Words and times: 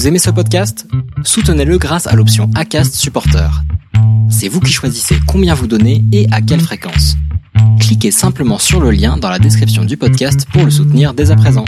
Vous 0.00 0.08
aimez 0.08 0.18
ce 0.18 0.30
podcast? 0.30 0.86
Soutenez-le 1.24 1.76
grâce 1.76 2.06
à 2.06 2.16
l'option 2.16 2.48
ACAST 2.54 2.94
Supporter. 2.94 3.50
C'est 4.30 4.48
vous 4.48 4.60
qui 4.60 4.72
choisissez 4.72 5.16
combien 5.28 5.52
vous 5.52 5.66
donnez 5.66 6.02
et 6.10 6.26
à 6.32 6.40
quelle 6.40 6.62
fréquence. 6.62 7.16
Cliquez 7.80 8.10
simplement 8.10 8.56
sur 8.56 8.80
le 8.80 8.92
lien 8.92 9.18
dans 9.18 9.28
la 9.28 9.38
description 9.38 9.84
du 9.84 9.98
podcast 9.98 10.46
pour 10.54 10.64
le 10.64 10.70
soutenir 10.70 11.12
dès 11.12 11.30
à 11.30 11.36
présent. 11.36 11.66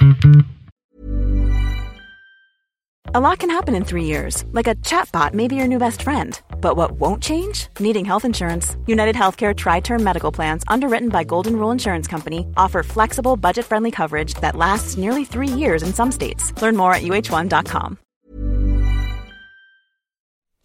A 3.12 3.20
lot 3.20 3.38
can 3.38 3.50
happen 3.50 3.74
in 3.74 3.84
three 3.84 4.06
years, 4.06 4.44
like 4.54 4.66
a 4.66 4.74
chatbot 4.76 5.34
may 5.34 5.46
be 5.46 5.54
your 5.54 5.68
new 5.68 5.78
best 5.78 6.00
friend. 6.00 6.40
But 6.62 6.78
what 6.78 6.92
won't 6.98 7.22
change? 7.22 7.68
Needing 7.80 8.06
health 8.06 8.24
insurance. 8.24 8.78
United 8.86 9.14
Healthcare 9.14 9.54
Tri 9.54 9.80
Term 9.80 10.02
Medical 10.02 10.32
Plans, 10.32 10.64
underwritten 10.68 11.10
by 11.10 11.22
Golden 11.22 11.56
Rule 11.56 11.70
Insurance 11.70 12.08
Company, 12.08 12.46
offer 12.56 12.82
flexible, 12.82 13.36
budget 13.36 13.66
friendly 13.66 13.90
coverage 13.90 14.32
that 14.40 14.56
lasts 14.56 14.96
nearly 14.96 15.26
three 15.26 15.48
years 15.48 15.82
in 15.82 15.92
some 15.92 16.10
states. 16.10 16.54
Learn 16.62 16.78
more 16.78 16.94
at 16.94 17.02
uh1.com. 17.02 17.98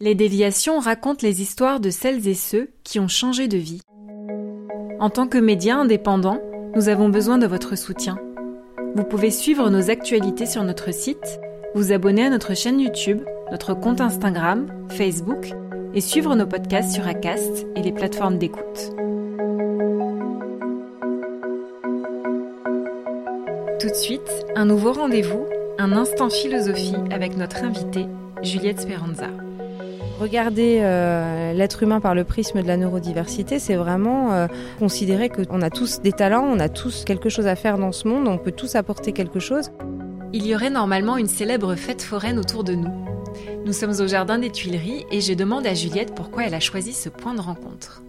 Les 0.00 0.14
déviations 0.14 0.78
racontent 0.78 1.26
les 1.26 1.42
histoires 1.42 1.80
de 1.80 1.90
celles 1.90 2.28
et 2.28 2.34
ceux 2.34 2.70
qui 2.84 3.00
ont 3.00 3.08
changé 3.08 3.48
de 3.48 3.56
vie. 3.58 3.80
En 5.00 5.10
tant 5.10 5.26
que 5.26 5.38
médias 5.38 5.74
indépendants, 5.74 6.40
nous 6.76 6.88
avons 6.88 7.08
besoin 7.08 7.36
de 7.36 7.48
votre 7.48 7.76
soutien. 7.76 8.16
Vous 8.94 9.02
pouvez 9.02 9.32
suivre 9.32 9.70
nos 9.70 9.90
actualités 9.90 10.46
sur 10.46 10.62
notre 10.62 10.94
site 10.94 11.40
vous 11.74 11.90
abonner 11.90 12.26
à 12.26 12.30
notre 12.30 12.54
chaîne 12.54 12.78
YouTube, 12.78 13.22
notre 13.50 13.74
compte 13.74 14.00
Instagram, 14.00 14.68
Facebook 14.88 15.50
et 15.94 16.00
suivre 16.00 16.36
nos 16.36 16.46
podcasts 16.46 16.94
sur 16.94 17.08
Acast 17.08 17.66
et 17.74 17.82
les 17.82 17.92
plateformes 17.92 18.38
d'écoute. 18.38 18.92
Tout 23.80 23.88
de 23.88 23.94
suite, 23.94 24.46
un 24.54 24.64
nouveau 24.64 24.92
rendez-vous, 24.92 25.44
un 25.76 25.90
instant 25.90 26.30
philosophie 26.30 26.94
avec 27.10 27.36
notre 27.36 27.64
invitée, 27.64 28.06
Juliette 28.42 28.80
Speranza. 28.80 29.26
Regarder 30.18 30.80
euh, 30.82 31.52
l'être 31.52 31.84
humain 31.84 32.00
par 32.00 32.12
le 32.12 32.24
prisme 32.24 32.60
de 32.60 32.66
la 32.66 32.76
neurodiversité, 32.76 33.60
c'est 33.60 33.76
vraiment 33.76 34.32
euh, 34.32 34.48
considérer 34.80 35.28
qu'on 35.28 35.62
a 35.62 35.70
tous 35.70 36.00
des 36.00 36.10
talents, 36.10 36.44
on 36.44 36.58
a 36.58 36.68
tous 36.68 37.04
quelque 37.04 37.28
chose 37.28 37.46
à 37.46 37.54
faire 37.54 37.78
dans 37.78 37.92
ce 37.92 38.08
monde, 38.08 38.26
on 38.26 38.36
peut 38.36 38.50
tous 38.50 38.74
apporter 38.74 39.12
quelque 39.12 39.38
chose. 39.38 39.70
Il 40.32 40.44
y 40.44 40.56
aurait 40.56 40.70
normalement 40.70 41.18
une 41.18 41.28
célèbre 41.28 41.76
fête 41.76 42.02
foraine 42.02 42.38
autour 42.38 42.64
de 42.64 42.74
nous. 42.74 42.90
Nous 43.64 43.72
sommes 43.72 44.00
au 44.00 44.08
jardin 44.08 44.38
des 44.38 44.50
Tuileries 44.50 45.06
et 45.12 45.20
je 45.20 45.34
demande 45.34 45.66
à 45.68 45.74
Juliette 45.74 46.14
pourquoi 46.16 46.44
elle 46.44 46.54
a 46.54 46.60
choisi 46.60 46.92
ce 46.92 47.08
point 47.08 47.34
de 47.34 47.40
rencontre. 47.40 48.02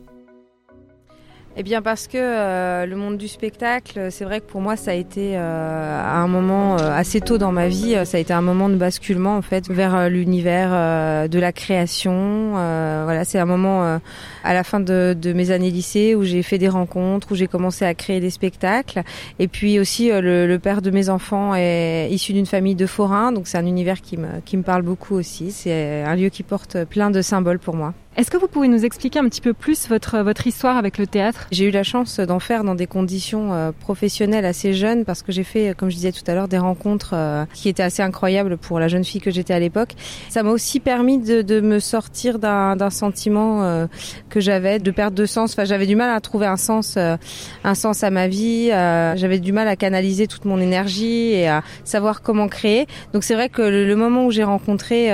Eh 1.62 1.64
bien 1.64 1.82
parce 1.82 2.08
que 2.08 2.18
euh, 2.18 2.86
le 2.86 2.96
monde 2.96 3.18
du 3.18 3.28
spectacle, 3.28 4.08
c'est 4.12 4.24
vrai 4.24 4.40
que 4.40 4.46
pour 4.46 4.62
moi 4.62 4.78
ça 4.78 4.92
a 4.92 4.94
été 4.94 5.34
euh, 5.36 6.02
à 6.02 6.16
un 6.16 6.28
moment 6.30 6.78
euh, 6.80 6.90
assez 6.90 7.20
tôt 7.20 7.38
dans 7.38 7.52
ma 7.52 7.68
vie, 7.68 7.98
ça 8.06 8.16
a 8.16 8.20
été 8.22 8.32
un 8.32 8.40
moment 8.40 8.70
de 8.70 8.76
basculement 8.76 9.36
en 9.36 9.42
fait 9.42 9.68
vers 9.70 10.10
l'univers 10.10 11.28
de 11.28 11.38
la 11.38 11.52
création. 11.52 12.52
voilà, 12.54 13.26
c'est 13.26 13.40
un 13.40 13.46
moment 13.46 14.00
à 14.46 14.54
la 14.54 14.64
fin 14.64 14.80
de, 14.80 15.14
de, 15.20 15.34
mes 15.34 15.52
années 15.52 15.70
lycée 15.70 16.16
où 16.16 16.24
j'ai 16.24 16.44
fait 16.44 16.60
des 16.60 16.70
rencontres, 16.70 17.34
où 17.34 17.36
j'ai 17.36 17.48
commencé 17.48 17.84
à 17.84 17.94
créer 17.94 18.22
des 18.22 18.30
spectacles. 18.30 19.04
Et 19.38 19.50
puis 19.50 19.82
aussi 19.82 20.12
le, 20.12 20.48
le, 20.48 20.60
père 20.60 20.82
de 20.82 20.92
mes 20.92 21.10
enfants 21.10 21.56
est 21.56 22.08
issu 22.10 22.32
d'une 22.32 22.46
famille 22.46 22.76
de 22.76 22.86
forains, 22.86 23.34
donc 23.34 23.50
c'est 23.50 23.58
un 23.58 23.66
univers 23.66 24.00
qui 24.00 24.16
me, 24.16 24.40
qui 24.46 24.56
me 24.56 24.64
parle 24.64 24.84
beaucoup 24.84 25.16
aussi. 25.16 25.52
C'est 25.52 26.04
un 26.04 26.16
lieu 26.16 26.30
qui 26.30 26.44
porte 26.44 26.86
plein 26.86 27.12
de 27.12 27.22
symboles 27.22 27.60
pour 27.60 27.76
moi. 27.76 27.94
Est-ce 28.20 28.32
que 28.32 28.36
vous 28.36 28.50
pouvez 28.50 28.68
nous 28.68 28.84
expliquer 28.84 29.20
un 29.20 29.30
petit 29.30 29.40
peu 29.40 29.54
plus 29.54 29.88
votre, 29.88 30.20
votre 30.20 30.46
histoire 30.46 30.76
avec 30.76 30.98
le 30.98 31.08
théâtre? 31.08 31.48
J'ai 31.54 31.64
eu 31.64 31.72
la 31.72 31.84
chance 31.84 32.20
d'en 32.20 32.40
faire 32.40 32.66
dans 32.66 32.76
des 32.76 32.86
conditions 32.86 33.54
euh, 33.54 33.72
professionnelles 33.72 34.44
assez 34.44 34.74
jeunes 34.74 35.06
parce 35.06 35.22
que 35.22 35.32
j'ai 35.32 35.46
fait, 35.46 35.74
comme 35.74 35.90
je 35.90 35.96
disais 35.96 36.12
tout 36.12 36.24
à 36.28 36.36
l'heure, 36.36 36.50
des 36.50 36.58
rencontres 36.58 37.12
euh, 37.14 37.46
qui 37.54 37.70
étaient 37.70 37.82
assez 37.82 38.02
incroyables 38.02 38.58
pour 38.58 38.78
la 38.78 38.90
jeune 38.90 39.06
fille 39.06 39.22
que 39.22 39.32
j'étais 39.32 39.54
à 39.54 39.60
l'époque. 39.60 39.94
Ça 40.28 40.44
m'a 40.44 40.50
aussi 40.50 40.82
permis 40.82 41.20
de, 41.20 41.42
de 41.42 41.62
me 41.62 41.80
sortir 41.80 42.40
d'un 42.40 42.90
sentiment 42.90 43.64
euh, 43.64 43.88
que 44.30 44.42
j'avais 44.42 44.80
de 44.80 44.92
perte 44.92 45.14
de 45.14 45.26
sens. 45.26 45.54
Enfin, 45.54 45.64
j'avais 45.64 45.88
du 45.88 45.96
mal 45.96 46.14
à 46.14 46.20
trouver 46.20 46.48
un 46.48 46.58
sens, 46.58 46.98
un 46.98 47.76
sens 47.76 48.04
à 48.04 48.10
ma 48.10 48.28
vie. 48.28 48.68
j'avais 48.68 49.40
du 49.40 49.54
mal 49.54 49.70
à 49.70 49.78
canaliser 49.78 50.28
toute 50.28 50.44
mon 50.44 50.60
énergie 50.60 51.32
et 51.32 51.48
à 51.48 51.64
savoir 51.86 52.22
comment 52.22 52.50
créer. 52.50 52.86
Donc 53.14 53.24
c'est 53.24 53.36
vrai 53.36 53.48
que 53.48 53.62
le 53.62 53.96
moment 53.96 54.26
où 54.26 54.32
j'ai 54.32 54.44
rencontré 54.44 55.10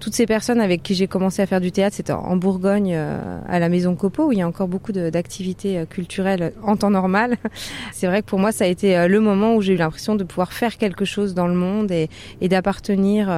toutes 0.00 0.14
ces 0.14 0.24
personnes 0.24 0.62
avec 0.62 0.82
qui 0.82 0.94
j'ai 0.94 1.08
commencé 1.08 1.42
à 1.42 1.46
faire 1.46 1.60
du 1.60 1.72
théâtre, 1.72 1.96
c'était 1.96 2.21
en 2.24 2.36
Bourgogne 2.36 2.92
euh, 2.94 3.40
à 3.48 3.58
la 3.58 3.68
Maison 3.68 3.94
Copeau 3.94 4.28
où 4.28 4.32
il 4.32 4.38
y 4.38 4.42
a 4.42 4.48
encore 4.48 4.68
beaucoup 4.68 4.92
d'activités 4.92 5.78
euh, 5.78 5.84
culturelles 5.86 6.52
en 6.62 6.76
temps 6.76 6.90
normal. 6.90 7.36
C'est 7.92 8.06
vrai 8.06 8.22
que 8.22 8.26
pour 8.26 8.38
moi 8.38 8.52
ça 8.52 8.64
a 8.64 8.66
été 8.68 8.96
euh, 8.96 9.08
le 9.08 9.20
moment 9.20 9.54
où 9.54 9.62
j'ai 9.62 9.74
eu 9.74 9.76
l'impression 9.76 10.14
de 10.14 10.24
pouvoir 10.24 10.52
faire 10.52 10.78
quelque 10.78 11.04
chose 11.04 11.34
dans 11.34 11.46
le 11.46 11.54
monde 11.54 11.90
et, 11.90 12.08
d'appartenir 12.42 13.28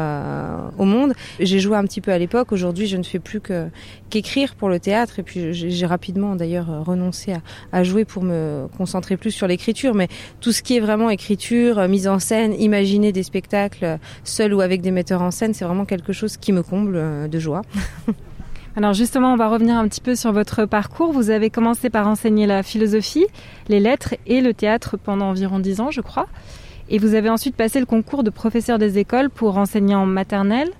au 0.78 0.84
monde. 0.84 1.12
J'ai 1.38 1.60
joué 1.60 1.76
un 1.76 1.84
petit 1.84 2.00
peu 2.00 2.10
à 2.10 2.18
l'époque. 2.18 2.50
Aujourd'hui 2.50 2.86
je 2.88 2.96
ne 2.96 3.04
fais 3.04 3.20
plus 3.20 3.40
qu'écrire 4.10 4.56
pour 4.56 4.68
le 4.68 4.80
théâtre 4.80 5.20
et 5.20 5.22
puis 5.22 5.52
j'ai 5.52 5.86
rapidement 5.86 6.34
d'ailleurs 6.34 6.84
renoncé 6.84 7.34
à, 7.72 7.84
jouer 7.84 8.04
pour 8.04 8.24
me 8.24 8.66
concentrer 8.76 9.16
plus 9.16 9.30
sur 9.30 9.46
l'écriture. 9.46 9.94
Mais 9.94 10.08
tout 10.40 10.50
ce 10.50 10.62
qui 10.62 10.76
est 10.76 10.80
vraiment 10.80 11.10
écriture, 11.10 11.86
mise 11.86 12.08
en 12.08 12.18
scène, 12.18 12.54
imaginer 12.58 13.12
des 13.12 13.22
spectacles 13.22 13.98
seul 14.24 14.52
ou 14.52 14.60
avec 14.60 14.80
des 14.80 14.90
metteurs 14.90 15.22
en 15.22 15.30
scène, 15.30 15.54
c'est 15.54 15.64
vraiment 15.64 15.84
quelque 15.84 16.12
chose 16.12 16.36
qui 16.36 16.52
me 16.52 16.62
comble 16.62 17.28
de 17.28 17.38
joie. 17.38 17.62
Alors 18.76 18.92
justement, 18.92 19.32
on 19.32 19.36
va 19.36 19.48
revenir 19.48 19.76
un 19.76 19.86
petit 19.86 20.00
peu 20.00 20.16
sur 20.16 20.32
votre 20.32 20.64
parcours. 20.64 21.12
Vous 21.12 21.30
avez 21.30 21.48
commencé 21.48 21.90
par 21.90 22.08
enseigner 22.08 22.44
la 22.46 22.64
philosophie, 22.64 23.26
les 23.68 23.78
lettres 23.78 24.16
et 24.26 24.40
le 24.40 24.52
théâtre 24.52 24.96
pendant 24.96 25.26
environ 25.26 25.60
dix 25.60 25.80
ans, 25.80 25.92
je 25.92 26.00
crois. 26.00 26.26
Et 26.88 26.98
vous 26.98 27.14
avez 27.14 27.30
ensuite 27.30 27.54
passé 27.54 27.78
le 27.78 27.86
concours 27.86 28.24
de 28.24 28.30
professeur 28.30 28.78
des 28.78 28.98
écoles 28.98 29.30
pour 29.30 29.58
enseigner 29.58 29.94
en 29.94 30.06
maternelle. 30.06 30.70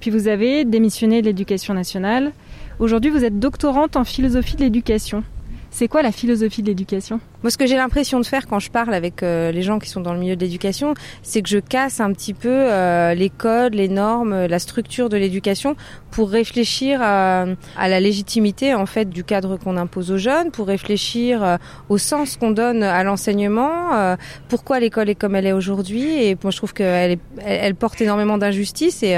Puis 0.00 0.10
vous 0.10 0.28
avez 0.28 0.64
démissionné 0.64 1.20
de 1.20 1.26
l'éducation 1.26 1.74
nationale. 1.74 2.32
Aujourd'hui, 2.78 3.10
vous 3.10 3.22
êtes 3.22 3.38
doctorante 3.38 3.96
en 3.96 4.04
philosophie 4.04 4.56
de 4.56 4.62
l'éducation. 4.62 5.22
C'est 5.70 5.88
quoi 5.88 6.00
la 6.00 6.10
philosophie 6.10 6.62
de 6.62 6.68
l'éducation? 6.68 7.20
Moi, 7.42 7.50
ce 7.50 7.58
que 7.58 7.66
j'ai 7.66 7.76
l'impression 7.76 8.20
de 8.20 8.26
faire 8.26 8.46
quand 8.46 8.60
je 8.60 8.70
parle 8.70 8.94
avec 8.94 9.22
euh, 9.22 9.50
les 9.50 9.62
gens 9.62 9.78
qui 9.78 9.88
sont 9.88 10.00
dans 10.00 10.12
le 10.12 10.20
milieu 10.20 10.36
de 10.36 10.40
l'éducation, 10.40 10.94
c'est 11.22 11.42
que 11.42 11.48
je 11.48 11.58
casse 11.58 12.00
un 12.00 12.12
petit 12.12 12.34
peu 12.34 12.48
euh, 12.48 13.14
les 13.14 13.30
codes, 13.30 13.74
les 13.74 13.88
normes, 13.88 14.46
la 14.46 14.58
structure 14.58 15.08
de 15.08 15.16
l'éducation 15.16 15.74
pour 16.10 16.30
réfléchir 16.30 17.00
à, 17.02 17.46
la 17.78 18.00
légitimité 18.00 18.74
en 18.74 18.86
fait 18.86 19.08
du 19.08 19.24
cadre 19.24 19.56
qu'on 19.56 19.76
impose 19.76 20.12
aux 20.12 20.18
jeunes, 20.18 20.50
pour 20.50 20.66
réfléchir 20.66 21.42
euh, 21.42 21.56
au 21.88 21.98
sens 21.98 22.36
qu'on 22.36 22.50
donne 22.50 22.82
à 22.82 23.02
l'enseignement, 23.02 24.16
pourquoi 24.48 24.78
l'école 24.78 25.08
est 25.08 25.14
comme 25.14 25.34
elle 25.34 25.46
est 25.46 25.52
aujourd'hui. 25.52 26.24
Et 26.24 26.36
moi, 26.42 26.50
je 26.50 26.56
trouve 26.56 26.72
qu'elle 26.72 27.12
elle, 27.12 27.18
elle, 27.44 27.74
porte 27.74 28.00
énormément 28.00 28.38
d'injustice 28.38 29.02
et 29.02 29.16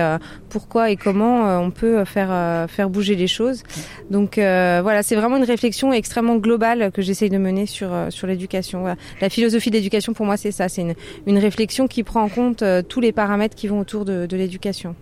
pourquoi 0.48 0.90
et 0.90 0.96
comment 0.96 1.58
on 1.60 1.70
peut 1.70 2.04
faire 2.04 2.68
faire 2.70 2.88
bouger 2.88 3.16
les 3.16 3.26
choses. 3.26 3.62
Donc 4.10 4.34
voilà, 4.36 5.02
c'est 5.02 5.16
vraiment 5.16 5.36
une 5.36 5.44
réflexion 5.44 5.92
extrêmement 5.92 6.36
globale 6.36 6.90
que 6.92 7.02
j'essaye 7.02 7.30
de 7.30 7.38
mener 7.38 7.66
sur, 7.66 7.92
euh, 7.92 8.10
sur 8.14 8.26
l'éducation. 8.26 8.84
La 9.20 9.28
philosophie 9.28 9.70
de 9.70 9.76
l'éducation, 9.76 10.12
pour 10.12 10.26
moi, 10.26 10.36
c'est 10.36 10.52
ça. 10.52 10.68
C'est 10.68 10.94
une, 11.26 11.38
réflexion 11.38 11.86
qui 11.86 12.02
prend 12.02 12.22
en 12.22 12.28
compte 12.28 12.62
euh, 12.62 12.82
tous 12.82 13.00
les 13.00 13.12
paramètres 13.12 13.54
qui 13.54 13.68
vont 13.68 13.80
autour 13.80 14.04
de, 14.04 14.26
l'éducation. 14.30 14.94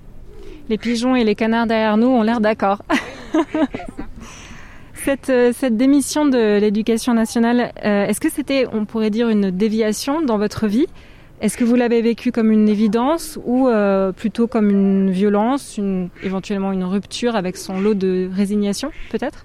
Les 0.68 0.78
pigeons 0.78 1.14
et 1.14 1.24
les 1.24 1.34
canards 1.34 1.66
derrière 1.66 1.96
nous 1.96 2.08
ont 2.08 2.22
l'air 2.22 2.40
d'accord. 2.40 2.82
cette, 4.94 5.30
euh, 5.30 5.52
cette 5.54 5.76
démission 5.76 6.24
de 6.24 6.58
l'éducation 6.58 7.14
nationale, 7.14 7.72
est-ce 7.82 8.20
que 8.20 8.30
c'était, 8.30 8.66
on 8.72 8.84
pourrait 8.84 9.10
dire, 9.10 9.28
une 9.28 9.50
déviation 9.50 10.22
dans 10.22 10.38
votre 10.38 10.66
vie? 10.66 10.86
Est-ce 11.42 11.56
que 11.56 11.64
vous 11.64 11.74
l'avez 11.74 12.02
vécu 12.02 12.30
comme 12.30 12.52
une 12.52 12.68
évidence 12.68 13.36
ou 13.44 13.66
euh, 13.66 14.12
plutôt 14.12 14.46
comme 14.46 14.70
une 14.70 15.10
violence, 15.10 15.80
éventuellement 16.22 16.70
une 16.70 16.84
rupture 16.84 17.34
avec 17.34 17.56
son 17.56 17.80
lot 17.80 17.94
de 17.94 18.30
résignation, 18.32 18.92
peut-être? 19.10 19.44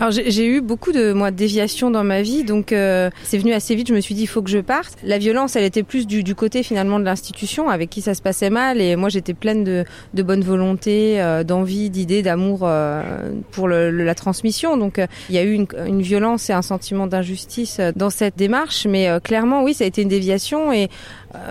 Alors 0.00 0.12
j'ai 0.12 0.46
eu 0.46 0.60
beaucoup 0.60 0.92
de 0.92 1.12
moi 1.12 1.32
déviations 1.32 1.90
dans 1.90 2.04
ma 2.04 2.22
vie, 2.22 2.44
donc 2.44 2.72
euh, 2.72 3.10
c'est 3.24 3.38
venu 3.38 3.52
assez 3.52 3.74
vite. 3.74 3.88
Je 3.88 3.94
me 3.94 4.00
suis 4.00 4.14
dit 4.14 4.22
il 4.22 4.26
faut 4.28 4.42
que 4.42 4.50
je 4.50 4.58
parte. 4.58 4.96
La 5.02 5.18
violence, 5.18 5.56
elle 5.56 5.64
était 5.64 5.82
plus 5.82 6.06
du, 6.06 6.22
du 6.22 6.36
côté 6.36 6.62
finalement 6.62 7.00
de 7.00 7.04
l'institution 7.04 7.68
avec 7.68 7.90
qui 7.90 8.00
ça 8.00 8.14
se 8.14 8.22
passait 8.22 8.50
mal, 8.50 8.80
et 8.80 8.94
moi 8.94 9.08
j'étais 9.08 9.34
pleine 9.34 9.64
de, 9.64 9.84
de 10.14 10.22
bonne 10.22 10.42
volonté, 10.42 11.20
euh, 11.20 11.42
d'envie, 11.42 11.90
d'idées, 11.90 12.22
d'amour 12.22 12.60
euh, 12.62 13.32
pour 13.50 13.66
le, 13.66 13.90
la 13.90 14.14
transmission. 14.14 14.76
Donc 14.76 15.00
euh, 15.00 15.06
il 15.30 15.34
y 15.34 15.38
a 15.38 15.42
eu 15.42 15.52
une, 15.52 15.66
une, 15.86 16.00
violence 16.00 16.48
et 16.48 16.52
un 16.52 16.62
sentiment 16.62 17.08
d'injustice 17.08 17.78
euh, 17.80 17.90
dans 17.96 18.10
cette 18.10 18.36
démarche, 18.36 18.86
mais 18.86 19.08
clairement 19.24 19.62
oui 19.64 19.74
ça 19.74 19.82
a 19.84 19.86
été 19.86 20.02
une 20.02 20.08
déviation 20.08 20.72
et 20.72 20.88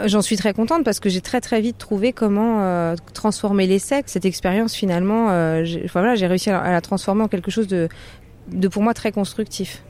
J'en 0.05 0.23
suis 0.23 0.37
très 0.37 0.53
contente 0.53 0.83
parce 0.83 0.99
que 0.99 1.07
j'ai 1.07 1.21
très 1.21 1.39
très 1.39 1.61
vite 1.61 1.77
trouvé 1.77 2.11
comment 2.11 2.95
transformer 3.13 3.67
l'essai. 3.67 4.01
Cette 4.07 4.25
expérience 4.25 4.73
finalement, 4.73 5.63
j'ai 5.63 5.83
enfin, 5.85 6.01
voilà, 6.01 6.15
réussi 6.27 6.49
à, 6.49 6.59
à 6.59 6.71
la 6.71 6.81
transformer 6.81 7.21
en 7.21 7.27
quelque 7.27 7.51
chose 7.51 7.67
de 7.67 7.87
de 8.47 8.67
pour 8.67 8.83
moi 8.83 8.93
très 8.93 9.11
constructif. 9.11 9.83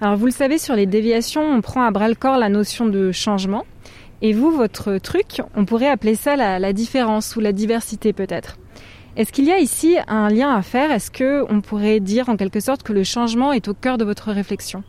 Alors 0.00 0.16
vous 0.16 0.26
le 0.26 0.32
savez, 0.32 0.58
sur 0.58 0.76
les 0.76 0.86
déviations, 0.86 1.42
on 1.42 1.60
prend 1.60 1.82
à 1.82 1.90
bras 1.90 2.08
le 2.08 2.14
corps 2.14 2.38
la 2.38 2.48
notion 2.48 2.86
de 2.86 3.12
changement. 3.12 3.64
Et 4.22 4.32
vous, 4.32 4.50
votre 4.50 4.98
truc, 4.98 5.42
on 5.54 5.64
pourrait 5.64 5.88
appeler 5.88 6.14
ça 6.14 6.36
la, 6.36 6.58
la 6.58 6.72
différence 6.72 7.36
ou 7.36 7.40
la 7.40 7.52
diversité 7.52 8.12
peut-être. 8.12 8.58
Est-ce 9.16 9.32
qu'il 9.32 9.46
y 9.46 9.52
a 9.52 9.58
ici 9.58 9.96
un 10.06 10.28
lien 10.28 10.54
à 10.54 10.62
faire? 10.62 10.92
Est-ce 10.92 11.10
que 11.10 11.44
on 11.50 11.60
pourrait 11.60 11.98
dire 11.98 12.28
en 12.28 12.36
quelque 12.36 12.60
sorte 12.60 12.82
que 12.84 12.92
le 12.92 13.04
changement 13.04 13.52
est 13.52 13.66
au 13.66 13.74
cœur 13.74 13.98
de 13.98 14.04
votre 14.04 14.30
réflexion? 14.30 14.84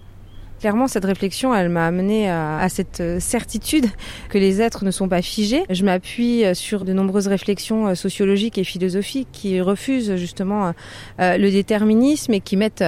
Clairement, 0.60 0.88
cette 0.88 1.06
réflexion, 1.06 1.56
elle 1.56 1.70
m'a 1.70 1.88
amené 1.88 2.30
à, 2.30 2.68
cette 2.70 3.02
certitude 3.20 3.86
que 4.30 4.38
les 4.38 4.62
êtres 4.62 4.84
ne 4.84 4.92
sont 4.92 5.08
pas 5.08 5.22
figés. 5.22 5.64
Je 5.70 5.86
m'appuie 5.86 6.44
sur 6.54 6.84
de 6.84 6.92
nombreuses 6.92 7.28
réflexions 7.28 7.96
sociologiques 7.96 8.58
et 8.58 8.66
philosophiques 8.66 9.30
qui 9.32 9.62
refusent 9.62 10.16
justement 10.16 10.74
le 11.18 11.50
déterminisme 11.50 12.34
et 12.34 12.42
qui 12.42 12.58
mettent 12.58 12.84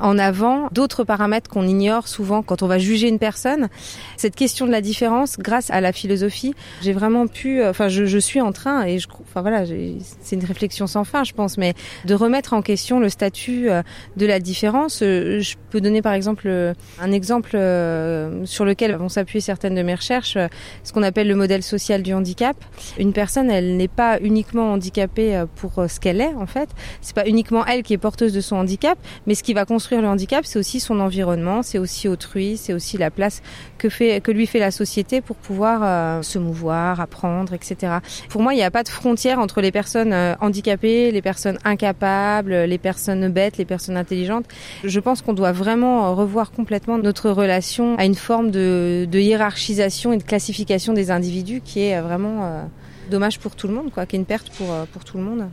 en 0.00 0.18
avant 0.18 0.68
d'autres 0.72 1.04
paramètres 1.04 1.50
qu'on 1.50 1.66
ignore 1.66 2.08
souvent 2.08 2.42
quand 2.42 2.62
on 2.62 2.66
va 2.66 2.78
juger 2.78 3.08
une 3.08 3.18
personne. 3.18 3.68
Cette 4.16 4.34
question 4.34 4.66
de 4.66 4.72
la 4.72 4.80
différence, 4.80 5.38
grâce 5.38 5.70
à 5.70 5.80
la 5.80 5.92
philosophie, 5.92 6.54
j'ai 6.80 6.92
vraiment 6.92 7.26
pu, 7.26 7.62
enfin, 7.64 7.88
je, 7.88 8.06
je, 8.06 8.18
suis 8.18 8.40
en 8.40 8.52
train 8.52 8.84
et 8.84 8.98
je, 8.98 9.08
enfin 9.22 9.42
voilà, 9.42 9.64
c'est 9.66 10.36
une 10.36 10.44
réflexion 10.44 10.86
sans 10.86 11.04
fin, 11.04 11.24
je 11.24 11.32
pense, 11.32 11.58
mais 11.58 11.74
de 12.06 12.14
remettre 12.14 12.54
en 12.54 12.62
question 12.62 13.00
le 13.00 13.08
statut 13.08 13.68
de 14.16 14.26
la 14.26 14.40
différence. 14.40 15.00
Je 15.00 15.54
peux 15.70 15.80
donner 15.80 16.02
par 16.02 16.14
exemple 16.14 16.74
un 17.02 17.10
exemple 17.10 17.50
euh, 17.54 18.46
sur 18.46 18.64
lequel 18.64 18.94
vont 18.94 19.08
s'appuyer 19.08 19.40
certaines 19.40 19.74
de 19.74 19.82
mes 19.82 19.94
recherches, 19.94 20.36
euh, 20.36 20.46
ce 20.84 20.92
qu'on 20.92 21.02
appelle 21.02 21.26
le 21.26 21.34
modèle 21.34 21.64
social 21.64 22.02
du 22.02 22.14
handicap. 22.14 22.56
Une 22.96 23.12
personne, 23.12 23.50
elle 23.50 23.76
n'est 23.76 23.88
pas 23.88 24.20
uniquement 24.20 24.72
handicapée 24.72 25.36
euh, 25.36 25.46
pour 25.56 25.72
ce 25.88 25.98
qu'elle 25.98 26.20
est 26.20 26.34
en 26.34 26.46
fait. 26.46 26.68
C'est 27.00 27.14
pas 27.14 27.26
uniquement 27.26 27.66
elle 27.66 27.82
qui 27.82 27.92
est 27.92 27.98
porteuse 27.98 28.32
de 28.32 28.40
son 28.40 28.56
handicap, 28.56 28.96
mais 29.26 29.34
ce 29.34 29.42
qui 29.42 29.52
va 29.52 29.64
construire 29.64 30.00
le 30.00 30.06
handicap, 30.06 30.46
c'est 30.46 30.60
aussi 30.60 30.78
son 30.78 31.00
environnement, 31.00 31.64
c'est 31.64 31.78
aussi 31.78 32.06
autrui, 32.06 32.56
c'est 32.56 32.72
aussi 32.72 32.98
la 32.98 33.10
place 33.10 33.42
que 33.78 33.88
fait 33.88 34.20
que 34.20 34.30
lui 34.30 34.46
fait 34.46 34.60
la 34.60 34.70
société 34.70 35.20
pour 35.20 35.36
pouvoir 35.36 36.22
se 36.22 36.38
mouvoir, 36.38 37.00
apprendre, 37.00 37.52
etc. 37.52 37.94
Pour 38.28 38.42
moi, 38.42 38.54
il 38.54 38.58
n'y 38.58 38.62
a 38.62 38.70
pas 38.70 38.84
de 38.84 38.88
frontière 38.88 39.40
entre 39.40 39.60
les 39.60 39.72
personnes 39.72 40.14
handicapées, 40.40 41.10
les 41.10 41.22
personnes 41.22 41.58
incapables, 41.64 42.54
les 42.54 42.78
personnes 42.78 43.28
bêtes, 43.28 43.56
les 43.56 43.64
personnes 43.64 43.96
intelligentes. 43.96 44.46
Je 44.84 45.00
pense 45.00 45.22
qu'on 45.22 45.32
doit 45.32 45.52
vraiment 45.52 46.14
revoir 46.14 46.52
complètement 46.52 46.91
notre 46.98 47.30
relation 47.30 47.96
à 47.98 48.04
une 48.04 48.14
forme 48.14 48.50
de, 48.50 49.06
hiérarchisation 49.12 50.12
et 50.12 50.18
de 50.18 50.22
classification 50.22 50.92
des 50.92 51.10
individus 51.10 51.60
qui 51.64 51.80
est 51.80 52.00
vraiment 52.00 52.44
euh, 52.44 52.62
dommage 53.10 53.38
pour 53.38 53.56
tout 53.56 53.68
le 53.68 53.74
monde, 53.74 53.90
quoi, 53.92 54.06
qui 54.06 54.16
est 54.16 54.18
une 54.18 54.26
perte 54.26 54.50
pour, 54.50 54.72
euh, 54.72 54.84
pour 54.92 55.04
tout 55.04 55.18
le 55.18 55.24
monde. 55.24 55.48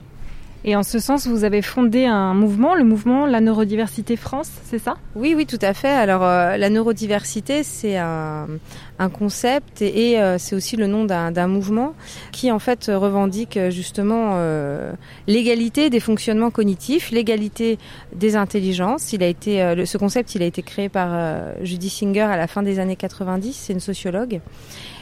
Et 0.65 0.75
en 0.75 0.83
ce 0.83 0.99
sens, 0.99 1.25
vous 1.25 1.45
avez 1.45 1.61
fondé 1.61 2.05
un 2.05 2.33
mouvement, 2.33 2.75
le 2.75 2.83
mouvement 2.83 3.25
La 3.25 3.39
Neurodiversité 3.39 4.17
France, 4.17 4.51
c'est 4.65 4.77
ça? 4.79 4.97
Oui, 5.15 5.33
oui, 5.35 5.45
tout 5.45 5.59
à 5.61 5.73
fait. 5.73 5.87
Alors, 5.87 6.23
euh, 6.23 6.57
la 6.57 6.69
neurodiversité, 6.69 7.63
c'est 7.63 7.97
un, 7.97 8.47
concept 9.13 9.81
et, 9.81 10.19
euh, 10.19 10.37
c'est 10.37 10.57
aussi 10.57 10.75
le 10.75 10.85
nom 10.85 11.05
d'un 11.05 11.47
mouvement 11.47 11.93
qui, 12.33 12.51
en 12.51 12.59
fait, 12.59 12.91
revendique 12.93 13.57
justement 13.69 14.33
euh, 14.33 14.91
l'égalité 15.27 15.89
des 15.89 16.01
fonctionnements 16.01 16.51
cognitifs, 16.51 17.09
l'égalité 17.09 17.77
des 18.13 18.35
intelligences. 18.35 19.13
Il 19.13 19.23
a 19.23 19.27
été, 19.27 19.85
ce 19.85 19.97
concept, 19.97 20.35
il 20.35 20.43
a 20.43 20.45
été 20.45 20.61
créé 20.61 20.89
par 20.89 21.09
Judy 21.63 21.89
Singer 21.89 22.21
à 22.21 22.35
la 22.35 22.47
fin 22.47 22.63
des 22.63 22.79
années 22.79 22.97
90. 22.97 23.53
C'est 23.53 23.73
une 23.73 23.79
sociologue 23.79 24.41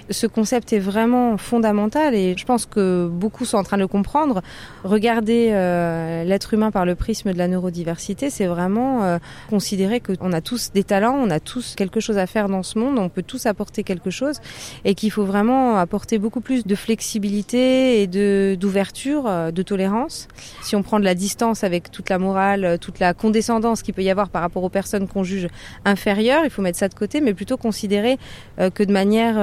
ce 0.09 0.27
concept 0.27 0.73
est 0.73 0.79
vraiment 0.79 1.37
fondamental 1.37 2.15
et 2.15 2.35
je 2.37 2.45
pense 2.45 2.65
que 2.65 3.07
beaucoup 3.07 3.45
sont 3.45 3.57
en 3.57 3.63
train 3.63 3.77
de 3.77 3.81
le 3.81 3.87
comprendre. 3.87 4.41
Regarder 4.83 5.49
euh, 5.51 6.23
l'être 6.23 6.53
humain 6.53 6.71
par 6.71 6.85
le 6.85 6.95
prisme 6.95 7.33
de 7.33 7.37
la 7.37 7.47
neurodiversité, 7.47 8.29
c'est 8.29 8.45
vraiment 8.45 9.03
euh, 9.03 9.17
considérer 9.49 9.99
qu'on 9.99 10.31
a 10.33 10.41
tous 10.41 10.71
des 10.71 10.83
talents, 10.83 11.17
on 11.19 11.29
a 11.29 11.39
tous 11.39 11.75
quelque 11.75 11.99
chose 11.99 12.17
à 12.17 12.27
faire 12.27 12.49
dans 12.49 12.63
ce 12.63 12.79
monde, 12.79 12.99
on 12.99 13.09
peut 13.09 13.23
tous 13.23 13.45
apporter 13.45 13.83
quelque 13.83 14.09
chose 14.09 14.39
et 14.85 14.95
qu'il 14.95 15.11
faut 15.11 15.25
vraiment 15.25 15.77
apporter 15.77 16.17
beaucoup 16.19 16.41
plus 16.41 16.65
de 16.65 16.75
flexibilité 16.75 18.01
et 18.01 18.07
d'ouverture, 18.55 19.25
euh, 19.27 19.51
de 19.51 19.61
tolérance. 19.61 20.27
Si 20.61 20.75
on 20.75 20.83
prend 20.83 20.99
de 20.99 21.05
la 21.05 21.15
distance 21.15 21.63
avec 21.63 21.91
toute 21.91 22.09
la 22.09 22.19
morale, 22.19 22.77
toute 22.79 22.99
la 22.99 23.13
condescendance 23.13 23.81
qu'il 23.81 23.93
peut 23.93 24.03
y 24.03 24.09
avoir 24.09 24.29
par 24.29 24.41
rapport 24.41 24.63
aux 24.63 24.69
personnes 24.69 25.07
qu'on 25.07 25.23
juge 25.23 25.47
inférieures, 25.85 26.41
il 26.43 26.49
faut 26.49 26.61
mettre 26.61 26.77
ça 26.77 26.87
de 26.87 26.93
côté, 26.93 27.21
mais 27.21 27.33
plutôt 27.33 27.57
considérer 27.57 28.17
que 28.57 28.83
de 28.83 28.91
manière 28.91 29.35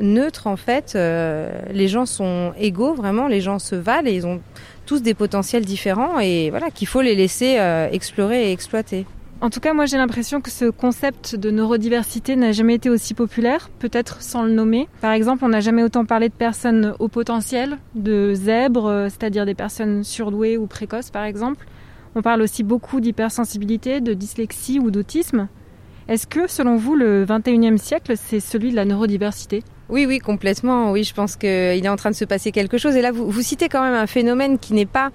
neutre 0.00 0.46
en 0.46 0.56
fait. 0.56 0.94
Euh, 0.94 1.50
les 1.72 1.88
gens 1.88 2.06
sont 2.06 2.52
égaux 2.58 2.94
vraiment, 2.94 3.28
les 3.28 3.40
gens 3.40 3.58
se 3.58 3.74
valent 3.74 4.08
et 4.08 4.14
ils 4.14 4.26
ont 4.26 4.40
tous 4.86 5.02
des 5.02 5.14
potentiels 5.14 5.64
différents 5.64 6.20
et 6.20 6.50
voilà 6.50 6.70
qu'il 6.70 6.86
faut 6.86 7.02
les 7.02 7.14
laisser 7.14 7.58
euh, 7.58 7.88
explorer 7.90 8.48
et 8.48 8.52
exploiter. 8.52 9.06
En 9.42 9.50
tout 9.50 9.60
cas, 9.60 9.74
moi 9.74 9.84
j'ai 9.84 9.98
l'impression 9.98 10.40
que 10.40 10.50
ce 10.50 10.70
concept 10.70 11.36
de 11.36 11.50
neurodiversité 11.50 12.36
n'a 12.36 12.52
jamais 12.52 12.74
été 12.74 12.88
aussi 12.88 13.12
populaire, 13.12 13.68
peut-être 13.78 14.22
sans 14.22 14.44
le 14.44 14.52
nommer. 14.52 14.88
Par 15.02 15.12
exemple, 15.12 15.44
on 15.44 15.48
n'a 15.48 15.60
jamais 15.60 15.82
autant 15.82 16.06
parlé 16.06 16.30
de 16.30 16.34
personnes 16.34 16.94
au 17.00 17.08
potentiel, 17.08 17.76
de 17.94 18.32
zèbres, 18.32 18.86
euh, 18.86 19.08
c'est-à-dire 19.08 19.44
des 19.44 19.54
personnes 19.54 20.04
surdouées 20.04 20.56
ou 20.56 20.66
précoces 20.66 21.10
par 21.10 21.24
exemple. 21.24 21.66
On 22.14 22.22
parle 22.22 22.40
aussi 22.40 22.62
beaucoup 22.62 23.00
d'hypersensibilité, 23.00 24.00
de 24.00 24.14
dyslexie 24.14 24.78
ou 24.78 24.90
d'autisme. 24.90 25.48
Est-ce 26.08 26.26
que, 26.26 26.46
selon 26.46 26.76
vous, 26.76 26.94
le 26.94 27.26
21e 27.26 27.76
siècle, 27.76 28.14
c'est 28.16 28.40
celui 28.40 28.70
de 28.70 28.76
la 28.76 28.84
neurodiversité? 28.84 29.62
Oui, 29.88 30.06
oui, 30.06 30.18
complètement. 30.18 30.90
Oui, 30.90 31.04
je 31.04 31.14
pense 31.14 31.36
qu'il 31.36 31.48
est 31.48 31.88
en 31.88 31.96
train 31.96 32.10
de 32.10 32.16
se 32.16 32.24
passer 32.24 32.52
quelque 32.52 32.78
chose. 32.78 32.96
Et 32.96 33.02
là, 33.02 33.12
vous, 33.12 33.30
vous 33.30 33.42
citez 33.42 33.68
quand 33.68 33.82
même 33.82 33.94
un 33.94 34.06
phénomène 34.06 34.58
qui 34.58 34.74
n'est 34.74 34.86
pas 34.86 35.10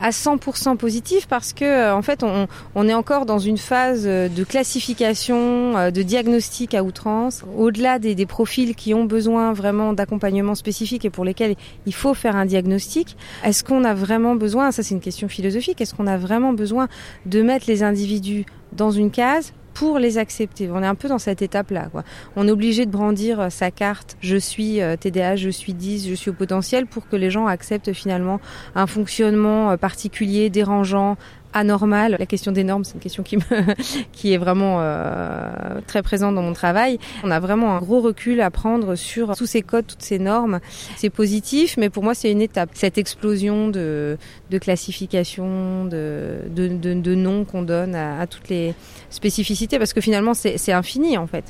à 0.00 0.10
100% 0.10 0.76
positif 0.76 1.26
parce 1.26 1.52
que 1.52 1.64
euh, 1.64 1.94
en 1.94 2.02
fait 2.02 2.22
on, 2.22 2.46
on, 2.74 2.88
est 2.88 2.94
encore 2.94 3.26
dans 3.26 3.38
une 3.38 3.56
phase 3.56 4.04
euh, 4.06 4.28
de 4.28 4.44
classification, 4.44 5.76
euh, 5.76 5.90
de 5.90 6.02
diagnostic 6.02 6.74
à 6.74 6.82
outrance, 6.82 7.44
au-delà 7.56 7.98
des, 7.98 8.14
des, 8.14 8.26
profils 8.26 8.74
qui 8.74 8.92
ont 8.94 9.04
besoin 9.04 9.52
vraiment 9.52 9.92
d'accompagnement 9.92 10.54
spécifique 10.54 11.04
et 11.04 11.10
pour 11.10 11.24
lesquels 11.24 11.56
il 11.86 11.94
faut 11.94 12.14
faire 12.14 12.36
un 12.36 12.44
diagnostic. 12.44 13.16
Est-ce 13.44 13.64
qu'on 13.64 13.84
a 13.84 13.94
vraiment 13.94 14.34
besoin, 14.34 14.70
ça 14.70 14.82
c'est 14.82 14.94
une 14.94 15.00
question 15.00 15.28
philosophique, 15.28 15.80
est-ce 15.80 15.94
qu'on 15.94 16.06
a 16.06 16.18
vraiment 16.18 16.52
besoin 16.52 16.88
de 17.24 17.40
mettre 17.42 17.64
les 17.68 17.82
individus 17.82 18.44
dans 18.72 18.90
une 18.90 19.10
case 19.10 19.54
pour 19.76 19.98
les 19.98 20.16
accepter. 20.16 20.70
On 20.72 20.82
est 20.82 20.86
un 20.86 20.94
peu 20.94 21.06
dans 21.06 21.18
cette 21.18 21.42
étape-là. 21.42 21.90
On 22.34 22.48
est 22.48 22.50
obligé 22.50 22.86
de 22.86 22.90
brandir 22.90 23.40
euh, 23.40 23.48
sa 23.50 23.70
carte 23.70 24.16
je 24.22 24.38
suis 24.38 24.80
TDA, 25.00 25.32
euh, 25.32 25.36
je 25.36 25.50
suis 25.50 25.74
10, 25.74 26.08
je 26.08 26.14
suis 26.14 26.30
au 26.30 26.32
potentiel 26.32 26.86
pour 26.86 27.06
que 27.06 27.14
les 27.14 27.30
gens 27.30 27.46
acceptent 27.46 27.92
finalement 27.92 28.40
un 28.74 28.86
fonctionnement 28.86 29.72
euh, 29.72 29.76
particulier, 29.76 30.48
dérangeant, 30.48 31.18
anormal. 31.56 32.16
La 32.18 32.26
question 32.26 32.52
des 32.52 32.64
normes, 32.64 32.84
c'est 32.84 32.94
une 32.94 33.00
question 33.00 33.22
qui, 33.22 33.38
me, 33.38 33.42
qui 34.12 34.32
est 34.32 34.36
vraiment 34.36 34.78
euh, 34.80 35.80
très 35.86 36.02
présente 36.02 36.34
dans 36.34 36.42
mon 36.42 36.52
travail. 36.52 36.98
On 37.24 37.30
a 37.30 37.40
vraiment 37.40 37.74
un 37.74 37.80
gros 37.80 38.00
recul 38.00 38.40
à 38.40 38.50
prendre 38.50 38.94
sur 38.94 39.34
tous 39.36 39.46
ces 39.46 39.62
codes, 39.62 39.86
toutes 39.86 40.02
ces 40.02 40.18
normes. 40.18 40.60
C'est 40.96 41.10
positif, 41.10 41.76
mais 41.78 41.90
pour 41.90 42.04
moi, 42.04 42.14
c'est 42.14 42.30
une 42.30 42.42
étape. 42.42 42.70
Cette 42.74 42.98
explosion 42.98 43.68
de, 43.68 44.18
de 44.50 44.58
classification, 44.58 45.86
de, 45.86 46.42
de, 46.50 46.68
de, 46.68 47.14
noms 47.14 47.44
qu'on 47.44 47.62
donne 47.62 47.94
à, 47.94 48.20
à, 48.20 48.26
toutes 48.26 48.48
les 48.48 48.74
spécificités, 49.10 49.78
parce 49.78 49.92
que 49.92 50.00
finalement, 50.00 50.34
c'est 50.34 50.72
infini 50.72 51.16
en 51.16 51.26
fait. 51.26 51.44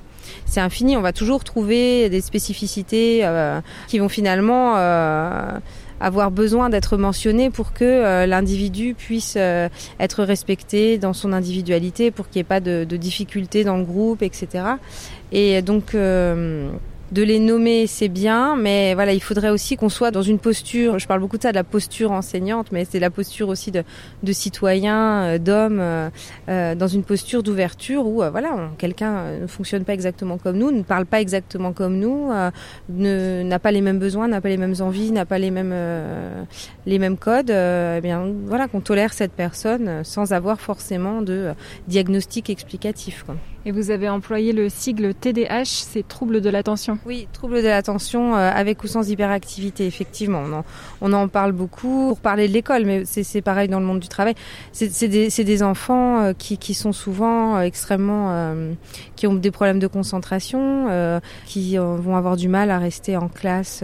C'est 0.44 0.60
infini. 0.60 0.96
On 0.96 1.02
va 1.02 1.12
toujours 1.12 1.42
trouver 1.44 2.08
des 2.08 2.20
spécificités 2.20 3.20
euh, 3.24 3.60
qui 3.88 3.98
vont 3.98 4.08
finalement 4.08 4.74
euh, 4.76 5.58
avoir 6.00 6.30
besoin 6.30 6.68
d'être 6.68 6.96
mentionné 6.96 7.50
pour 7.50 7.72
que 7.72 7.84
euh, 7.84 8.26
l'individu 8.26 8.94
puisse 8.94 9.34
euh, 9.36 9.68
être 10.00 10.24
respecté 10.24 10.98
dans 10.98 11.12
son 11.12 11.32
individualité, 11.32 12.10
pour 12.10 12.28
qu'il 12.28 12.40
n'y 12.40 12.42
ait 12.42 12.44
pas 12.44 12.60
de, 12.60 12.84
de 12.84 12.96
difficultés 12.96 13.64
dans 13.64 13.76
le 13.76 13.84
groupe, 13.84 14.22
etc. 14.22 14.64
Et 15.32 15.62
donc 15.62 15.94
euh, 15.94 16.70
de 17.12 17.22
les 17.22 17.38
nommer, 17.38 17.86
c'est 17.86 18.08
bien, 18.08 18.56
mais 18.56 18.94
voilà, 18.94 19.12
il 19.12 19.22
faudrait 19.22 19.50
aussi 19.50 19.76
qu'on 19.76 19.88
soit 19.88 20.10
dans 20.10 20.22
une 20.22 20.38
posture. 20.38 20.98
Je 20.98 21.06
parle 21.06 21.20
beaucoup 21.20 21.36
de 21.36 21.42
ça, 21.42 21.50
de 21.50 21.54
la 21.54 21.64
posture 21.64 22.10
enseignante, 22.10 22.72
mais 22.72 22.84
c'est 22.84 22.98
la 22.98 23.10
posture 23.10 23.48
aussi 23.48 23.70
de, 23.70 23.84
citoyen, 24.32 25.22
euh, 25.22 25.38
d'homme, 25.38 25.78
euh, 25.80 26.10
euh, 26.48 26.74
dans 26.74 26.88
une 26.88 27.04
posture 27.04 27.42
d'ouverture 27.42 28.06
où 28.06 28.16
voilà, 28.30 28.70
quelqu'un 28.78 29.40
ne 29.40 29.46
fonctionne 29.46 29.84
pas 29.84 29.94
exactement 29.94 30.36
comme 30.36 30.58
nous, 30.58 30.72
ne 30.72 30.82
parle 30.82 31.06
pas 31.06 31.20
exactement 31.20 31.72
comme 31.72 31.98
nous, 31.98 32.30
n'a 32.88 33.58
pas 33.58 33.70
les 33.70 33.80
mêmes 33.80 33.98
besoins, 33.98 34.28
n'a 34.28 34.40
pas 34.40 34.48
les 34.48 34.56
mêmes 34.56 34.74
envies, 34.80 35.12
n'a 35.12 35.24
pas 35.24 35.38
les 35.38 35.50
mêmes 35.50 35.74
les 36.86 36.98
mêmes 36.98 37.16
codes. 37.16 37.50
eh 37.50 38.00
bien, 38.02 38.32
voilà, 38.46 38.68
qu'on 38.68 38.80
tolère 38.80 39.12
cette 39.12 39.32
personne 39.32 40.02
sans 40.04 40.32
avoir 40.32 40.60
forcément 40.60 41.22
de 41.22 41.52
diagnostic 41.86 42.50
explicatif. 42.50 43.24
Et 43.68 43.72
vous 43.72 43.90
avez 43.90 44.08
employé 44.08 44.52
le 44.52 44.68
sigle 44.68 45.12
TDAH, 45.12 45.64
c'est 45.64 46.06
trouble 46.06 46.40
de 46.40 46.48
l'attention. 46.48 47.00
Oui, 47.04 47.26
trouble 47.32 47.62
de 47.64 47.66
l'attention 47.66 48.36
euh, 48.36 48.48
avec 48.54 48.84
ou 48.84 48.86
sans 48.86 49.10
hyperactivité, 49.10 49.88
effectivement. 49.88 50.44
On 51.00 51.12
en, 51.12 51.26
parle 51.26 51.50
beaucoup 51.50 52.10
pour 52.10 52.20
parler 52.20 52.46
de 52.46 52.52
l'école, 52.52 52.84
mais 52.84 53.02
c'est 53.04 53.42
pareil 53.42 53.66
dans 53.66 53.80
le 53.80 53.84
monde 53.84 53.98
du 53.98 54.06
travail. 54.06 54.36
C'est 54.70 55.08
des, 55.08 55.62
enfants 55.64 56.20
euh, 56.20 56.32
qui, 56.32 56.74
sont 56.74 56.92
souvent 56.92 57.56
euh, 57.56 57.62
extrêmement, 57.62 58.54
qui 59.16 59.26
ont 59.26 59.34
des 59.34 59.50
problèmes 59.50 59.80
de 59.80 59.88
concentration, 59.88 60.86
qui 61.44 61.76
vont 61.76 62.14
avoir 62.14 62.36
du 62.36 62.48
mal 62.48 62.70
à 62.70 62.78
rester 62.78 63.16
en 63.16 63.26
classe 63.26 63.82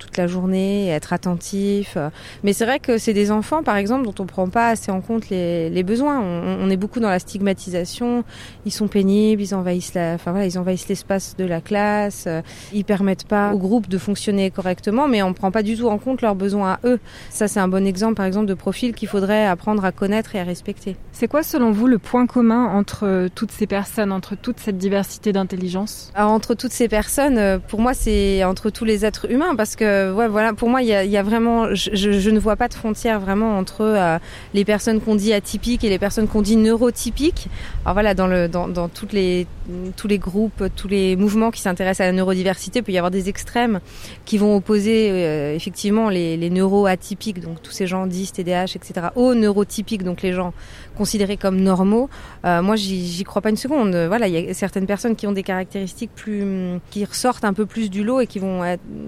toute 0.00 0.16
la 0.16 0.26
journée, 0.26 0.86
et 0.86 0.88
être 0.88 1.12
attentifs. 1.12 1.96
Mais 2.42 2.52
c'est 2.52 2.64
vrai 2.64 2.80
que 2.80 2.98
c'est 2.98 3.14
des 3.14 3.30
enfants, 3.30 3.62
par 3.62 3.76
exemple, 3.76 4.04
dont 4.04 4.14
on 4.18 4.26
prend 4.26 4.48
pas 4.48 4.70
assez 4.70 4.90
en 4.90 5.00
compte 5.00 5.28
les, 5.30 5.70
les 5.70 5.84
besoins. 5.84 6.20
On, 6.20 6.58
on 6.62 6.70
est 6.70 6.76
beaucoup 6.76 6.98
dans 6.98 7.08
la 7.08 7.20
stigmatisation. 7.20 8.24
Ils 8.66 8.72
sont 8.72 8.88
pénibles 8.88 9.11
ils 9.12 9.54
envahissent 9.54 9.94
la, 9.94 10.14
enfin 10.14 10.30
voilà, 10.30 10.46
ils 10.46 10.58
envahissent 10.58 10.88
l'espace 10.88 11.36
de 11.36 11.44
la 11.44 11.60
classe, 11.60 12.24
euh, 12.26 12.42
ils 12.72 12.84
permettent 12.84 13.26
pas 13.26 13.52
au 13.52 13.58
groupe 13.58 13.88
de 13.88 13.98
fonctionner 13.98 14.50
correctement, 14.50 15.08
mais 15.08 15.22
on 15.22 15.32
prend 15.32 15.50
pas 15.50 15.62
du 15.62 15.76
tout 15.76 15.88
en 15.88 15.98
compte 15.98 16.22
leurs 16.22 16.34
besoins 16.34 16.72
à 16.72 16.80
eux. 16.84 16.98
Ça, 17.30 17.48
c'est 17.48 17.60
un 17.60 17.68
bon 17.68 17.86
exemple, 17.86 18.14
par 18.14 18.26
exemple, 18.26 18.46
de 18.46 18.54
profil 18.54 18.94
qu'il 18.94 19.08
faudrait 19.08 19.46
apprendre 19.46 19.84
à 19.84 19.92
connaître 19.92 20.34
et 20.36 20.40
à 20.40 20.44
respecter. 20.44 20.96
C'est 21.12 21.28
quoi, 21.28 21.42
selon 21.42 21.70
vous, 21.72 21.86
le 21.86 21.98
point 21.98 22.26
commun 22.26 22.66
entre 22.66 23.06
euh, 23.06 23.28
toutes 23.34 23.52
ces 23.52 23.66
personnes, 23.66 24.12
entre 24.12 24.34
toute 24.34 24.58
cette 24.58 24.78
diversité 24.78 25.32
d'intelligence? 25.32 26.12
Entre 26.16 26.54
toutes 26.54 26.72
ces 26.72 26.88
personnes, 26.88 27.38
euh, 27.38 27.58
pour 27.58 27.80
moi, 27.80 27.94
c'est 27.94 28.44
entre 28.44 28.70
tous 28.70 28.84
les 28.84 29.04
êtres 29.04 29.30
humains, 29.30 29.54
parce 29.56 29.76
que, 29.76 30.12
ouais, 30.12 30.28
voilà, 30.28 30.52
pour 30.52 30.68
moi, 30.68 30.82
il 30.82 30.88
y 30.88 30.94
a, 30.94 31.04
y 31.04 31.16
a, 31.16 31.22
vraiment, 31.22 31.74
je, 31.74 31.90
je, 31.94 32.30
ne 32.30 32.38
vois 32.38 32.56
pas 32.56 32.68
de 32.68 32.74
frontière 32.74 33.20
vraiment 33.20 33.58
entre 33.58 33.82
euh, 33.82 34.18
les 34.54 34.64
personnes 34.64 35.00
qu'on 35.00 35.14
dit 35.14 35.32
atypiques 35.32 35.84
et 35.84 35.90
les 35.90 35.98
personnes 35.98 36.28
qu'on 36.28 36.42
dit 36.42 36.56
neurotypiques. 36.56 37.48
Alors 37.84 37.94
voilà, 37.94 38.14
dans 38.14 38.26
le, 38.26 38.48
dans, 38.48 38.68
dans 38.68 38.88
toutes 39.02 39.14
les, 39.14 39.48
tous 39.96 40.06
les 40.06 40.18
groupes, 40.18 40.62
tous 40.76 40.86
les 40.86 41.16
mouvements 41.16 41.50
qui 41.50 41.60
s'intéressent 41.60 42.06
à 42.06 42.06
la 42.06 42.12
neurodiversité, 42.12 42.78
il 42.78 42.82
peut 42.84 42.92
y 42.92 42.98
avoir 42.98 43.10
des 43.10 43.28
extrêmes 43.28 43.80
qui 44.24 44.38
vont 44.38 44.54
opposer 44.54 45.10
euh, 45.10 45.56
effectivement 45.56 46.08
les, 46.08 46.36
les 46.36 46.50
neuroatypiques, 46.50 47.40
donc 47.40 47.60
tous 47.60 47.72
ces 47.72 47.88
gens 47.88 48.06
10, 48.06 48.30
TDAH, 48.30 48.76
etc., 48.76 49.08
aux 49.16 49.34
neurotypiques, 49.34 50.04
donc 50.04 50.22
les 50.22 50.32
gens 50.32 50.54
considérés 50.96 51.36
comme 51.36 51.56
normaux. 51.60 52.10
Euh, 52.44 52.62
moi, 52.62 52.76
j'y 52.76 53.24
crois 53.24 53.42
pas 53.42 53.50
une 53.50 53.56
seconde. 53.56 53.96
Voilà, 54.06 54.28
il 54.28 54.34
y 54.34 54.50
a 54.50 54.54
certaines 54.54 54.86
personnes 54.86 55.16
qui 55.16 55.26
ont 55.26 55.32
des 55.32 55.42
caractéristiques 55.42 56.12
plus, 56.14 56.78
qui 56.90 57.04
ressortent 57.04 57.44
un 57.44 57.54
peu 57.54 57.66
plus 57.66 57.90
du 57.90 58.04
lot 58.04 58.20
et 58.20 58.28
qui 58.28 58.38
vont, 58.38 58.60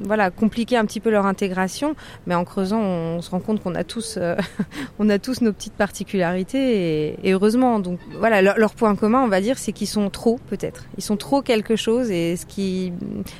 voilà, 0.03 0.31
compliquer 0.33 0.77
un 0.77 0.87
petit 0.87 0.99
peu 0.99 1.11
leur 1.11 1.25
intégration. 1.25 1.95
Mais 2.27 2.35
en 2.35 2.45
creusant, 2.45 2.81
on, 2.81 3.23
se 3.23 3.31
rend 3.31 3.39
compte 3.39 3.63
qu'on 3.63 3.77
a 3.77 3.85
tous, 3.85 4.17
euh, 4.17 4.35
on 4.99 5.09
a 5.09 5.21
tous 5.21 5.41
nos 5.41 5.53
petites 5.53 5.75
particularités 5.75 7.13
et, 7.13 7.29
et 7.29 7.33
heureusement. 7.33 7.79
Donc 7.79 8.01
voilà, 8.19 8.43
leur, 8.43 8.59
leur, 8.59 8.75
point 8.75 8.97
commun, 8.97 9.23
on 9.23 9.29
va 9.29 9.41
dire, 9.41 9.57
c'est 9.57 9.71
qu'ils 9.71 9.84
sont 9.87 10.11
trop 10.11 10.39
peut-être. 10.49 10.85
Ils 10.99 11.05
sont 11.05 11.17
trop 11.17 11.43
quelque 11.43 11.77
chose 11.77 12.11
et 12.11 12.37
ce 12.37 12.47
qui 12.47 12.93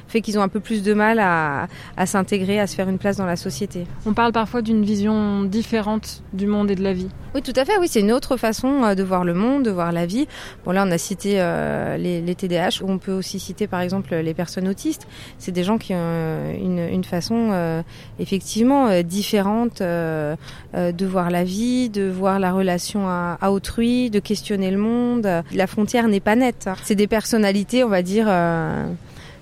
fait 0.09 0.21
qu'ils 0.21 0.39
ont 0.39 0.43
un 0.43 0.49
peu 0.49 0.61
plus 0.61 0.83
de 0.83 0.95
mal 0.95 1.19
à, 1.19 1.69
à 1.97 2.07
s'intégrer, 2.07 2.61
à 2.61 2.67
se 2.67 2.75
faire 2.75 2.89
une 2.89 2.99
place 2.99 3.17
dans 3.17 3.27
la 3.27 3.37
société. 3.37 3.87
On 4.07 4.15
parle 4.15 4.33
parfois 4.33 4.63
d'une 4.63 4.85
vision 4.85 5.43
différente 5.45 6.23
du 6.33 6.47
monde 6.47 6.71
et 6.71 6.75
de 6.75 6.83
la 6.83 6.93
vie. 6.93 7.09
Oui, 7.35 7.43
tout 7.43 7.53
à 7.57 7.65
fait. 7.65 7.79
Oui, 7.79 7.89
c'est 7.89 8.01
une 8.01 8.13
autre 8.13 8.37
façon 8.37 8.85
euh, 8.85 8.95
de 8.95 9.03
voir 9.03 9.25
le 9.25 9.35
monde, 9.35 9.65
de 9.65 9.71
voir 9.71 9.91
la 9.91 10.07
vie. 10.07 10.29
Bon, 10.65 10.71
là, 10.71 10.85
on 10.87 10.91
a 10.93 10.99
cité 10.99 11.41
euh, 11.41 11.97
les, 11.97 12.21
les, 12.21 12.35
TDAH. 12.37 12.85
On 12.85 12.99
peut 12.99 13.13
aussi 13.13 13.41
citer, 13.41 13.67
par 13.67 13.81
exemple, 13.81 14.15
les 14.15 14.35
personnes 14.35 14.69
autistes. 14.69 15.09
C'est 15.39 15.51
des 15.51 15.65
gens 15.65 15.79
qui 15.79 15.95
ont 15.95 15.99
euh, 15.99 16.55
une, 16.55 16.79
une 16.79 17.05
façon 17.05 17.51
euh, 17.53 17.83
effectivement 18.19 19.03
différente 19.03 19.81
euh, 19.81 20.37
de 20.75 21.07
voir 21.07 21.31
la 21.31 21.45
vie, 21.45 21.91
de 21.91 22.09
voir 22.09 22.39
la 22.39 22.53
relation 22.53 23.09
à, 23.09 23.39
à, 23.41 23.51
autrui, 23.51 24.11
de 24.11 24.19
questionner 24.19 24.71
le 24.71 24.79
monde. 24.79 25.29
La 25.53 25.67
frontière 25.67 26.09
n'est 26.09 26.21
pas 26.25 26.37
nette. 26.37 26.69
C'est 26.83 26.95
des 26.95 27.07
personnalités, 27.07 27.85
on 27.85 27.89
va 27.89 28.03
dire 28.03 28.27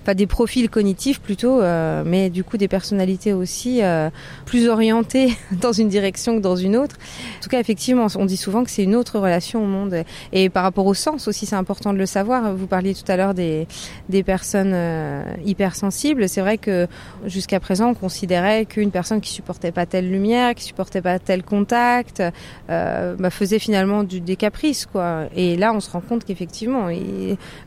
enfin 0.03 0.15
des 0.15 0.27
profils 0.27 0.69
cognitifs 0.69 1.21
plutôt, 1.21 1.61
euh, 1.61 2.03
mais 2.05 2.29
du 2.29 2.43
coup 2.43 2.57
des 2.57 2.67
personnalités 2.67 3.33
aussi 3.33 3.81
euh, 3.81 4.09
plus 4.45 4.67
orientées 4.67 5.33
dans 5.51 5.71
une 5.71 5.87
direction 5.87 6.35
que 6.35 6.41
dans 6.41 6.55
une 6.55 6.75
autre. 6.75 6.97
En 7.39 7.43
tout 7.43 7.49
cas, 7.49 7.59
effectivement, 7.59 8.07
on 8.15 8.25
dit 8.25 8.37
souvent 8.37 8.63
que 8.63 8.69
c'est 8.69 8.83
une 8.83 8.95
autre 8.95 9.19
relation 9.19 9.63
au 9.63 9.67
monde. 9.67 10.03
Et 10.33 10.49
par 10.49 10.63
rapport 10.63 10.85
au 10.85 10.93
sens 10.93 11.27
aussi, 11.27 11.45
c'est 11.45 11.55
important 11.55 11.93
de 11.93 11.97
le 11.97 12.05
savoir. 12.05 12.53
Vous 12.53 12.67
parliez 12.67 12.93
tout 12.93 13.09
à 13.09 13.15
l'heure 13.15 13.33
des, 13.33 13.67
des 14.09 14.23
personnes 14.23 14.73
euh, 14.73 15.23
hypersensibles. 15.45 16.27
C'est 16.27 16.41
vrai 16.41 16.57
que 16.57 16.87
jusqu'à 17.25 17.59
présent, 17.59 17.89
on 17.89 17.93
considérait 17.93 18.65
qu'une 18.65 18.91
personne 18.91 19.21
qui 19.21 19.31
supportait 19.31 19.71
pas 19.71 19.85
telle 19.85 20.09
lumière, 20.09 20.53
qui 20.55 20.63
supportait 20.63 21.01
pas 21.01 21.19
tel 21.19 21.43
contact, 21.43 22.21
euh, 22.69 23.15
bah, 23.17 23.29
faisait 23.29 23.59
finalement 23.59 24.03
du, 24.03 24.19
des 24.19 24.35
caprices, 24.35 24.85
quoi. 24.85 25.25
Et 25.35 25.55
là, 25.55 25.73
on 25.73 25.79
se 25.79 25.89
rend 25.89 26.01
compte 26.01 26.25
qu'effectivement, 26.25 26.89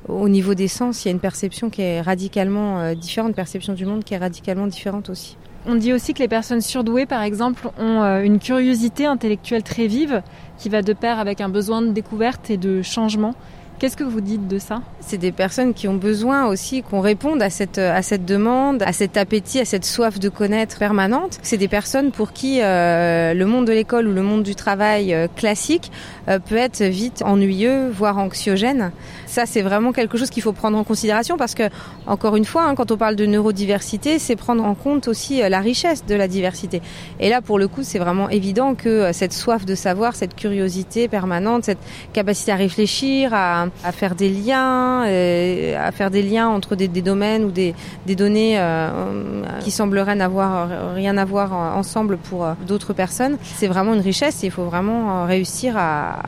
au 0.09 0.29
niveau 0.29 0.55
des 0.55 0.69
sens, 0.69 1.05
il 1.05 1.09
y 1.09 1.11
a 1.11 1.13
une 1.13 1.21
perception 1.21 1.71
qui 1.71 1.83
est 1.83 2.01
radicale 2.01 2.26
radicalement 2.27 2.81
euh, 2.81 2.95
différente, 2.95 3.37
perception 3.37 3.73
du 3.73 3.87
monde 3.87 4.03
qui 4.03 4.15
est 4.15 4.19
radicalement 4.19 4.67
différente 4.67 5.11
aussi. 5.11 5.37
On 5.65 5.77
dit 5.77 5.93
aussi 5.93 6.13
que 6.13 6.19
les 6.19 6.29
personnes 6.29 6.61
surdouées, 6.61 7.07
par 7.07 7.23
exemple, 7.23 7.69
ont 7.79 8.03
euh, 8.03 8.23
une 8.23 8.41
curiosité 8.41 9.07
intellectuelle 9.07 9.63
très 9.63 9.87
vive 9.87 10.23
qui 10.59 10.69
va 10.69 10.83
de 10.83 10.93
pair 10.93 11.21
avec 11.21 11.41
un 11.41 11.49
besoin 11.49 11.83
de 11.83 11.91
découverte 11.91 12.51
et 12.51 12.57
de 12.57 12.83
changement. 12.83 13.35
Qu'est-ce 13.79 13.97
que 13.99 14.05
vous 14.05 14.23
dites 14.23 14.49
de 14.49 14.59
ça? 14.59 14.81
C'est 15.01 15.19
des 15.19 15.33
personnes 15.33 15.75
qui 15.75 15.87
ont 15.87 15.97
besoin 15.97 16.47
aussi 16.47 16.83
qu'on 16.83 17.01
réponde 17.01 17.43
à 17.43 17.51
cette, 17.51 17.77
à 17.77 18.01
cette 18.01 18.25
demande, 18.25 18.83
à 18.83 18.95
cet 18.95 19.19
appétit, 19.19 19.61
à 19.61 19.67
cette 19.67 19.85
soif 19.85 20.19
de 20.19 20.31
connaître 20.31 20.79
permanente. 20.79 21.39
C'est 21.43 21.59
des 21.59 21.69
personnes 21.69 22.11
pour 22.11 22.33
qui 22.33 22.63
euh, 22.63 23.35
le 23.35 23.45
monde 23.45 23.67
de 23.67 23.73
l'école 23.73 24.09
ou 24.09 24.15
le 24.15 24.23
monde 24.23 24.45
du 24.45 24.55
travail 24.55 25.13
euh, 25.13 25.29
classique 25.29 25.93
euh, 26.29 26.39
peut 26.39 26.57
être 26.57 26.83
vite 26.85 27.21
ennuyeux, 27.23 27.91
voire 27.91 28.17
anxiogène. 28.17 28.93
Ça, 29.37 29.45
c'est 29.45 29.61
vraiment 29.61 29.93
quelque 29.93 30.17
chose 30.17 30.31
qu'il 30.31 30.43
faut 30.43 30.55
prendre 30.55 30.79
en 30.79 30.83
considération 30.83 31.37
parce 31.37 31.55
que, 31.55 31.65
encore 32.07 32.37
une 32.37 32.47
fois, 32.47 32.65
hein, 32.65 32.75
quand 32.75 32.91
on 32.91 32.97
parle 32.97 33.17
de 33.17 33.27
neurodiversité, 33.27 34.19
c'est 34.19 34.35
prendre 34.35 34.65
en 34.65 34.75
compte 34.75 35.09
aussi 35.09 35.43
euh, 35.43 35.51
la 35.51 35.61
richesse 35.61 36.07
de 36.07 36.15
la 36.15 36.27
diversité. 36.27 36.81
Et 37.21 37.29
là, 37.29 37.43
pour 37.43 37.59
le 37.59 37.69
coup, 37.69 37.83
c'est 37.83 37.99
vraiment 37.99 38.31
évident 38.31 38.75
que 38.75 38.89
euh, 38.89 39.13
cette 39.13 39.35
soif 39.35 39.67
de 39.67 39.75
savoir, 39.75 40.15
cette 40.17 40.35
curiosité 40.35 41.07
permanente, 41.07 41.65
cette 41.65 41.81
capacité 42.15 42.51
à 42.51 42.57
réfléchir, 42.57 43.35
à 43.35 43.69
faire 43.93 44.15
des 44.15 44.31
liens, 44.31 45.03
à 45.03 45.93
faire 45.93 46.11
des 46.11 46.23
liens 46.23 46.49
entre 46.49 46.75
des, 46.75 46.89
domaines 46.89 47.45
ou 47.45 47.51
des, 47.51 47.75
données 48.07 48.59
euh, 48.59 49.43
qui 49.61 49.71
sembleraient 49.71 50.17
n'avoir 50.17 50.95
rien 50.95 51.19
à 51.19 51.27
voir 51.27 51.53
ensemble 51.53 52.17
pour 52.17 52.47
euh, 52.47 52.55
d'autres 52.67 52.95
personnes. 52.95 53.37
C'est 53.43 53.67
vraiment 53.67 53.93
une 53.93 54.01
richesse 54.01 54.43
et 54.43 54.47
il 54.47 54.51
faut 54.51 54.65
vraiment 54.65 55.25
euh, 55.25 55.27
réussir 55.27 55.77
à, 55.77 56.23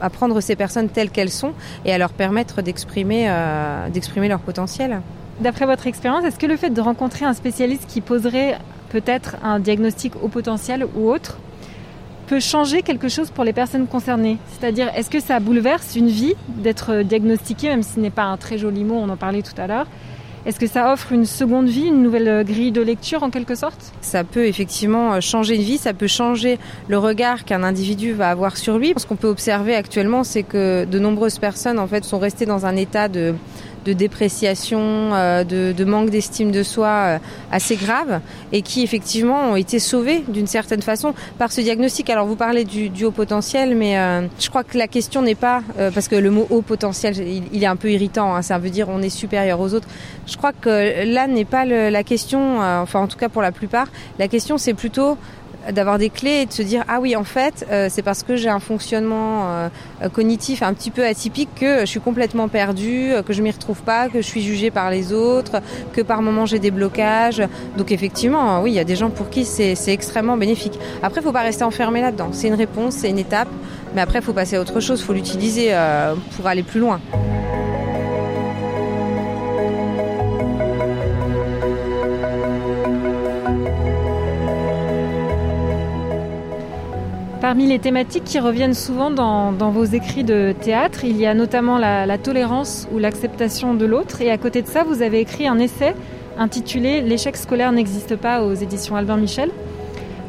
à, 0.00 0.10
prendre 0.10 0.40
ces 0.40 0.56
personnes 0.56 0.88
telles 0.88 1.10
qu'elles 1.10 1.30
sont 1.30 1.52
et 1.84 1.92
à 1.92 1.98
leur 1.98 2.10
permettre 2.10 2.62
d'exprimer 2.62 3.26
euh, 3.28 3.88
d'exprimer 3.88 4.28
leur 4.28 4.40
potentiel. 4.40 5.00
D'après 5.40 5.66
votre 5.66 5.86
expérience, 5.86 6.24
est-ce 6.24 6.38
que 6.38 6.46
le 6.46 6.56
fait 6.56 6.70
de 6.70 6.80
rencontrer 6.80 7.24
un 7.24 7.34
spécialiste 7.34 7.86
qui 7.86 8.00
poserait 8.00 8.58
peut-être 8.90 9.36
un 9.42 9.58
diagnostic 9.58 10.14
au 10.22 10.28
potentiel 10.28 10.86
ou 10.96 11.10
autre 11.10 11.38
peut 12.26 12.40
changer 12.40 12.82
quelque 12.82 13.08
chose 13.08 13.30
pour 13.30 13.44
les 13.44 13.52
personnes 13.52 13.86
concernées? 13.86 14.38
C'est-à-dire, 14.48 14.90
est-ce 14.96 15.10
que 15.10 15.20
ça 15.20 15.38
bouleverse 15.38 15.94
une 15.94 16.08
vie 16.08 16.34
d'être 16.48 17.02
diagnostiqué, 17.02 17.68
même 17.68 17.82
si 17.82 17.94
ce 17.94 18.00
n'est 18.00 18.10
pas 18.10 18.24
un 18.24 18.36
très 18.36 18.56
joli 18.58 18.82
mot, 18.82 18.96
on 18.96 19.08
en 19.08 19.16
parlait 19.16 19.42
tout 19.42 19.60
à 19.60 19.66
l'heure 19.66 19.86
est-ce 20.46 20.60
que 20.60 20.68
ça 20.68 20.92
offre 20.92 21.10
une 21.10 21.26
seconde 21.26 21.66
vie, 21.66 21.86
une 21.86 22.02
nouvelle 22.02 22.44
grille 22.44 22.70
de 22.70 22.80
lecture 22.80 23.24
en 23.24 23.30
quelque 23.30 23.56
sorte? 23.56 23.92
Ça 24.00 24.22
peut 24.22 24.46
effectivement 24.46 25.20
changer 25.20 25.56
une 25.56 25.62
vie, 25.62 25.76
ça 25.76 25.92
peut 25.92 26.06
changer 26.06 26.58
le 26.86 26.98
regard 26.98 27.44
qu'un 27.44 27.64
individu 27.64 28.12
va 28.12 28.30
avoir 28.30 28.56
sur 28.56 28.78
lui. 28.78 28.94
Ce 28.96 29.06
qu'on 29.06 29.16
peut 29.16 29.26
observer 29.26 29.74
actuellement, 29.74 30.22
c'est 30.22 30.44
que 30.44 30.84
de 30.84 30.98
nombreuses 31.00 31.40
personnes 31.40 31.80
en 31.80 31.88
fait 31.88 32.04
sont 32.04 32.20
restées 32.20 32.46
dans 32.46 32.64
un 32.64 32.76
état 32.76 33.08
de 33.08 33.34
de 33.86 33.92
dépréciation, 33.92 35.14
euh, 35.14 35.44
de, 35.44 35.84
manque 35.84 36.10
d'estime 36.10 36.50
de 36.50 36.62
soi 36.64 36.88
euh, 36.88 37.18
assez 37.52 37.76
grave 37.76 38.20
et 38.52 38.62
qui 38.62 38.82
effectivement 38.82 39.52
ont 39.52 39.56
été 39.56 39.78
sauvés 39.78 40.24
d'une 40.28 40.48
certaine 40.48 40.82
façon 40.82 41.14
par 41.38 41.52
ce 41.52 41.60
diagnostic. 41.60 42.10
Alors 42.10 42.26
vous 42.26 42.36
parlez 42.36 42.64
du, 42.64 43.04
haut 43.04 43.12
potentiel, 43.12 43.76
mais 43.76 43.98
euh, 43.98 44.26
je 44.40 44.48
crois 44.50 44.64
que 44.64 44.76
la 44.76 44.88
question 44.88 45.22
n'est 45.22 45.36
pas 45.36 45.62
parce 45.94 46.08
que 46.08 46.16
le 46.16 46.30
mot 46.30 46.46
haut 46.50 46.62
potentiel, 46.62 47.16
il, 47.52 47.62
est 47.62 47.66
un 47.66 47.76
peu 47.76 47.90
irritant. 47.90 48.34
Hein, 48.34 48.42
ça 48.42 48.58
veut 48.58 48.70
dire 48.70 48.88
on 48.88 49.00
est 49.00 49.08
supérieur 49.08 49.60
aux 49.60 49.72
autres. 49.72 49.88
Je 50.26 50.36
crois 50.36 50.52
que 50.52 51.04
là 51.04 51.28
n'est 51.28 51.44
pas 51.44 51.64
la 51.64 52.02
question, 52.02 52.60
enfin 52.60 53.00
en 53.00 53.06
tout 53.06 53.18
cas 53.18 53.28
pour 53.28 53.42
la 53.42 53.52
plupart, 53.52 53.86
la 54.18 54.26
question 54.26 54.58
c'est 54.58 54.74
plutôt 54.74 55.16
d'avoir 55.72 55.98
des 55.98 56.10
clés 56.10 56.42
et 56.42 56.46
de 56.46 56.52
se 56.52 56.62
dire 56.62 56.84
ah 56.88 57.00
oui 57.00 57.16
en 57.16 57.24
fait 57.24 57.66
euh, 57.70 57.88
c'est 57.90 58.02
parce 58.02 58.22
que 58.22 58.36
j'ai 58.36 58.48
un 58.48 58.60
fonctionnement 58.60 59.44
euh, 59.46 59.68
cognitif 60.12 60.62
un 60.62 60.72
petit 60.74 60.90
peu 60.90 61.04
atypique 61.04 61.48
que 61.56 61.80
je 61.80 61.86
suis 61.86 62.00
complètement 62.00 62.48
perdue, 62.48 63.12
que 63.26 63.32
je 63.32 63.42
m'y 63.42 63.50
retrouve 63.50 63.82
pas, 63.82 64.08
que 64.08 64.20
je 64.20 64.26
suis 64.26 64.42
jugée 64.42 64.70
par 64.70 64.90
les 64.90 65.12
autres, 65.12 65.60
que 65.92 66.00
par 66.00 66.22
moments 66.22 66.46
j'ai 66.46 66.58
des 66.58 66.70
blocages. 66.70 67.42
Donc 67.76 67.92
effectivement 67.92 68.60
oui 68.62 68.72
il 68.72 68.74
y 68.74 68.80
a 68.80 68.84
des 68.84 68.96
gens 68.96 69.10
pour 69.10 69.30
qui 69.30 69.44
c'est 69.44 69.76
extrêmement 69.88 70.36
bénéfique. 70.36 70.78
Après 71.02 71.22
faut 71.22 71.32
pas 71.32 71.42
rester 71.42 71.64
enfermé 71.64 72.00
là-dedans. 72.00 72.28
C'est 72.32 72.48
une 72.48 72.54
réponse, 72.54 72.94
c'est 72.94 73.10
une 73.10 73.18
étape, 73.18 73.48
mais 73.94 74.00
après 74.00 74.20
faut 74.20 74.32
passer 74.32 74.56
à 74.56 74.60
autre 74.60 74.80
chose, 74.80 75.02
faut 75.02 75.12
l'utiliser 75.12 75.68
euh, 75.70 76.14
pour 76.36 76.46
aller 76.46 76.62
plus 76.62 76.80
loin. 76.80 77.00
Parmi 87.46 87.68
les 87.68 87.78
thématiques 87.78 88.24
qui 88.24 88.40
reviennent 88.40 88.74
souvent 88.74 89.08
dans, 89.08 89.52
vos 89.52 89.84
écrits 89.84 90.24
de 90.24 90.52
théâtre, 90.60 91.04
il 91.04 91.16
y 91.16 91.26
a 91.26 91.32
notamment 91.32 91.78
la, 91.78 92.04
la 92.04 92.18
tolérance 92.18 92.88
ou 92.92 92.98
l'acceptation 92.98 93.74
de 93.74 93.86
l'autre. 93.86 94.20
Et 94.20 94.32
à 94.32 94.36
côté 94.36 94.62
de 94.62 94.66
ça, 94.66 94.82
vous 94.82 95.00
avez 95.00 95.20
écrit 95.20 95.46
un 95.46 95.60
essai 95.60 95.94
intitulé 96.38 97.02
L'échec 97.02 97.36
scolaire 97.36 97.70
n'existe 97.70 98.16
pas 98.16 98.42
aux 98.42 98.52
éditions 98.52 98.96
Albin 98.96 99.16
Michel. 99.16 99.52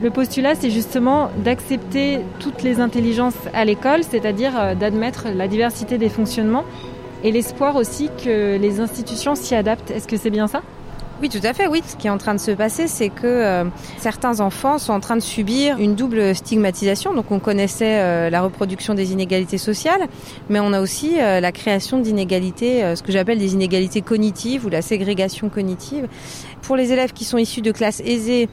Le 0.03 0.11
postulat, 0.11 0.53
c'est 0.53 0.69
justement 0.69 1.31
d'accepter 1.43 2.19
toutes 2.39 2.61
les 2.61 2.79
intelligences 2.79 3.47
à 3.51 3.65
l'école, 3.65 4.03
c'est-à-dire 4.03 4.51
euh, 4.55 4.75
d'admettre 4.75 5.25
la 5.35 5.47
diversité 5.47 5.97
des 5.97 6.09
fonctionnements 6.09 6.65
et 7.23 7.31
l'espoir 7.31 7.77
aussi 7.77 8.11
que 8.23 8.59
les 8.59 8.79
institutions 8.79 9.33
s'y 9.33 9.55
adaptent. 9.55 9.89
Est-ce 9.89 10.07
que 10.07 10.17
c'est 10.17 10.29
bien 10.29 10.45
ça? 10.45 10.61
Oui, 11.19 11.29
tout 11.29 11.39
à 11.43 11.53
fait. 11.55 11.65
Oui, 11.65 11.81
ce 11.85 11.95
qui 11.95 12.05
est 12.05 12.11
en 12.11 12.19
train 12.19 12.35
de 12.35 12.39
se 12.39 12.51
passer, 12.51 12.87
c'est 12.87 13.09
que 13.09 13.25
euh, 13.25 13.63
certains 13.97 14.39
enfants 14.39 14.77
sont 14.77 14.93
en 14.93 14.99
train 14.99 15.15
de 15.15 15.21
subir 15.21 15.79
une 15.79 15.95
double 15.95 16.35
stigmatisation. 16.35 17.15
Donc, 17.15 17.31
on 17.31 17.39
connaissait 17.39 17.99
euh, 17.99 18.29
la 18.29 18.43
reproduction 18.43 18.93
des 18.93 19.13
inégalités 19.13 19.57
sociales, 19.57 20.07
mais 20.47 20.59
on 20.59 20.73
a 20.73 20.81
aussi 20.81 21.19
euh, 21.19 21.39
la 21.39 21.51
création 21.51 21.97
d'inégalités, 21.97 22.95
ce 22.95 23.01
que 23.01 23.11
j'appelle 23.11 23.39
des 23.39 23.53
inégalités 23.53 24.01
cognitives 24.01 24.67
ou 24.67 24.69
la 24.69 24.83
ségrégation 24.83 25.49
cognitive. 25.49 26.07
Pour 26.61 26.75
les 26.75 26.93
élèves 26.93 27.13
qui 27.13 27.25
sont 27.25 27.39
issus 27.39 27.61
de 27.61 27.71
classes 27.71 28.01
aisées, 28.01 28.47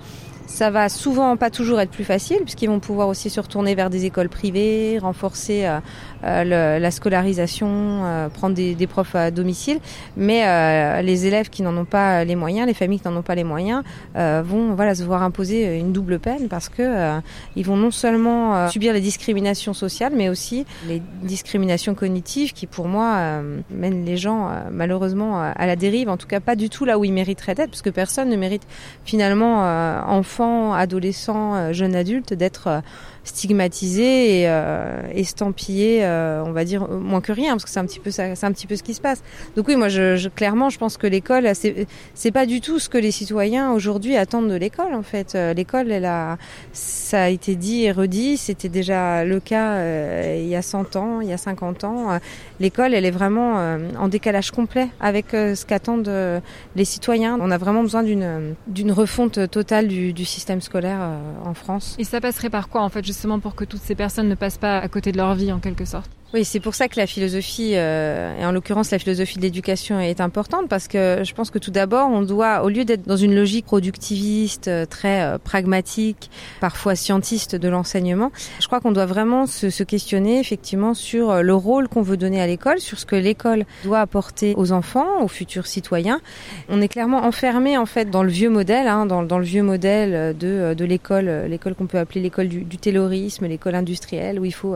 ça 0.46 0.70
va 0.70 0.88
souvent 0.88 1.36
pas 1.36 1.50
toujours 1.50 1.80
être 1.80 1.90
plus 1.90 2.04
facile 2.04 2.38
puisqu'ils 2.42 2.68
vont 2.68 2.80
pouvoir 2.80 3.08
aussi 3.08 3.30
se 3.30 3.40
retourner 3.40 3.74
vers 3.74 3.90
des 3.90 4.04
écoles 4.04 4.28
privées, 4.28 4.98
renforcer 4.98 5.64
euh, 5.64 5.80
euh, 6.24 6.78
la 6.78 6.90
scolarisation, 6.90 7.68
euh, 8.04 8.28
prendre 8.28 8.54
des, 8.54 8.74
des, 8.74 8.86
profs 8.86 9.14
à 9.14 9.30
domicile. 9.30 9.78
Mais 10.16 11.02
les 11.02 11.26
élèves 11.26 11.48
qui 11.48 11.62
n'en 11.62 11.76
ont 11.76 11.84
pas 11.84 12.24
les 12.24 12.36
moyens, 12.36 12.66
les 12.66 12.74
familles 12.74 13.00
qui 13.00 13.08
n'en 13.08 13.16
ont 13.16 13.22
pas 13.22 13.34
les 13.34 13.44
moyens, 13.44 13.82
vont 14.14 14.74
voilà 14.74 14.94
se 14.94 15.02
voir 15.02 15.22
imposer 15.22 15.78
une 15.78 15.92
double 15.92 16.18
peine 16.18 16.48
parce 16.48 16.68
que 16.68 17.20
ils 17.56 17.64
vont 17.64 17.76
non 17.76 17.90
seulement 17.90 18.68
subir 18.68 18.92
les 18.92 19.00
discriminations 19.00 19.74
sociales, 19.74 20.12
mais 20.14 20.28
aussi 20.28 20.66
les 20.86 21.02
discriminations 21.22 21.94
cognitives 21.94 22.52
qui, 22.52 22.66
pour 22.66 22.88
moi, 22.88 23.40
mènent 23.70 24.04
les 24.04 24.16
gens 24.16 24.50
malheureusement 24.70 25.40
à 25.40 25.66
la 25.66 25.76
dérive. 25.76 26.08
En 26.08 26.16
tout 26.16 26.26
cas, 26.26 26.40
pas 26.40 26.56
du 26.56 26.68
tout 26.68 26.84
là 26.84 26.98
où 26.98 27.04
ils 27.04 27.12
mériteraient 27.12 27.54
d'être, 27.54 27.70
parce 27.70 27.82
que 27.82 27.90
personne 27.90 28.28
ne 28.28 28.36
mérite 28.36 28.66
finalement 29.04 29.62
enfant, 30.34 30.72
adolescent, 30.72 31.54
euh, 31.54 31.72
jeune 31.72 31.94
adulte 31.94 32.34
d'être 32.34 32.66
euh, 32.66 32.80
stigmatisé 33.24 34.40
et 34.40 34.48
euh, 34.48 35.02
estampillé, 35.14 36.04
euh, 36.04 36.42
on 36.44 36.52
va 36.52 36.64
dire 36.64 36.88
moins 36.88 37.20
que 37.20 37.32
rien, 37.32 37.52
parce 37.52 37.64
que 37.64 37.70
c'est 37.70 37.80
un 37.80 37.86
petit 37.86 38.00
peu 38.00 38.10
ça, 38.10 38.34
c'est 38.34 38.46
un 38.46 38.52
petit 38.52 38.66
peu 38.66 38.76
ce 38.76 38.82
qui 38.82 38.94
se 38.94 39.00
passe. 39.00 39.22
Donc 39.56 39.66
oui, 39.68 39.76
moi, 39.76 39.88
je, 39.88 40.16
je 40.16 40.28
clairement, 40.28 40.70
je 40.70 40.78
pense 40.78 40.96
que 40.96 41.06
l'école, 41.06 41.50
c'est, 41.54 41.86
c'est 42.14 42.30
pas 42.30 42.46
du 42.46 42.60
tout 42.60 42.78
ce 42.78 42.88
que 42.88 42.98
les 42.98 43.10
citoyens 43.10 43.72
aujourd'hui 43.72 44.16
attendent 44.16 44.48
de 44.48 44.54
l'école. 44.54 44.94
En 44.94 45.02
fait, 45.02 45.34
euh, 45.34 45.54
l'école, 45.54 45.90
elle 45.90 46.04
a, 46.04 46.36
ça 46.72 47.24
a 47.24 47.28
été 47.28 47.56
dit 47.56 47.84
et 47.84 47.92
redit, 47.92 48.36
c'était 48.36 48.68
déjà 48.68 49.24
le 49.24 49.40
cas 49.40 49.72
euh, 49.74 50.40
il 50.40 50.48
y 50.48 50.56
a 50.56 50.62
100 50.62 50.96
ans, 50.96 51.20
il 51.20 51.28
y 51.28 51.32
a 51.32 51.38
50 51.38 51.84
ans. 51.84 52.18
L'école, 52.60 52.94
elle 52.94 53.04
est 53.04 53.10
vraiment 53.10 53.78
en 53.98 54.08
décalage 54.08 54.50
complet 54.50 54.88
avec 55.00 55.26
ce 55.30 55.64
qu'attendent 55.64 56.10
les 56.76 56.84
citoyens. 56.84 57.38
On 57.40 57.50
a 57.50 57.58
vraiment 57.58 57.82
besoin 57.82 58.02
d'une 58.02 58.54
d'une 58.66 58.92
refonte 58.92 59.50
totale 59.50 59.88
du, 59.88 60.12
du 60.12 60.24
système 60.24 60.60
scolaire 60.60 61.00
en 61.44 61.54
France. 61.54 61.96
Et 61.98 62.04
ça 62.04 62.20
passerait 62.20 62.50
par 62.50 62.68
quoi 62.68 62.82
en 62.82 62.88
fait? 62.88 63.04
Justement 63.14 63.38
pour 63.38 63.54
que 63.54 63.64
toutes 63.64 63.80
ces 63.80 63.94
personnes 63.94 64.28
ne 64.28 64.34
passent 64.34 64.58
pas 64.58 64.78
à 64.78 64.88
côté 64.88 65.12
de 65.12 65.16
leur 65.16 65.34
vie 65.34 65.52
en 65.52 65.60
quelque 65.60 65.84
sorte. 65.84 66.10
Oui, 66.34 66.44
c'est 66.44 66.58
pour 66.58 66.74
ça 66.74 66.88
que 66.88 66.98
la 66.98 67.06
philosophie, 67.06 67.74
euh, 67.76 68.36
et 68.36 68.44
en 68.44 68.50
l'occurrence 68.50 68.90
la 68.90 68.98
philosophie 68.98 69.36
de 69.36 69.42
l'éducation, 69.42 70.00
est 70.00 70.20
importante 70.20 70.68
parce 70.68 70.88
que 70.88 71.20
je 71.22 71.32
pense 71.32 71.52
que 71.52 71.60
tout 71.60 71.70
d'abord, 71.70 72.08
on 72.10 72.22
doit, 72.22 72.64
au 72.64 72.68
lieu 72.68 72.84
d'être 72.84 73.06
dans 73.06 73.16
une 73.16 73.36
logique 73.36 73.66
productiviste, 73.66 74.66
euh, 74.66 74.84
très 74.84 75.22
euh, 75.22 75.38
pragmatique, 75.38 76.32
parfois 76.60 76.96
scientiste 76.96 77.54
de 77.54 77.68
l'enseignement, 77.68 78.32
je 78.58 78.66
crois 78.66 78.80
qu'on 78.80 78.90
doit 78.90 79.06
vraiment 79.06 79.46
se, 79.46 79.70
se, 79.70 79.84
questionner 79.84 80.40
effectivement 80.40 80.92
sur 80.92 81.30
euh, 81.30 81.42
le 81.42 81.54
rôle 81.54 81.86
qu'on 81.86 82.02
veut 82.02 82.16
donner 82.16 82.40
à 82.40 82.48
l'école, 82.48 82.80
sur 82.80 82.98
ce 82.98 83.06
que 83.06 83.14
l'école 83.14 83.64
doit 83.84 84.00
apporter 84.00 84.54
aux 84.56 84.72
enfants, 84.72 85.22
aux 85.22 85.28
futurs 85.28 85.68
citoyens. 85.68 86.20
On 86.68 86.80
est 86.80 86.88
clairement 86.88 87.22
enfermé 87.22 87.78
en 87.78 87.86
fait 87.86 88.10
dans 88.10 88.24
le 88.24 88.30
vieux 88.30 88.50
modèle, 88.50 88.88
hein, 88.88 89.06
dans, 89.06 89.22
dans, 89.22 89.38
le 89.38 89.44
vieux 89.44 89.62
modèle 89.62 90.36
de, 90.36 90.74
de 90.74 90.84
l'école, 90.84 91.44
l'école 91.46 91.76
qu'on 91.76 91.86
peut 91.86 91.98
appeler 91.98 92.22
l'école 92.22 92.48
du, 92.48 92.62
du 92.62 92.76
taylorisme, 92.76 93.46
l'école 93.46 93.76
industrielle, 93.76 94.40
où 94.40 94.44
il 94.44 94.52
faut, 94.52 94.74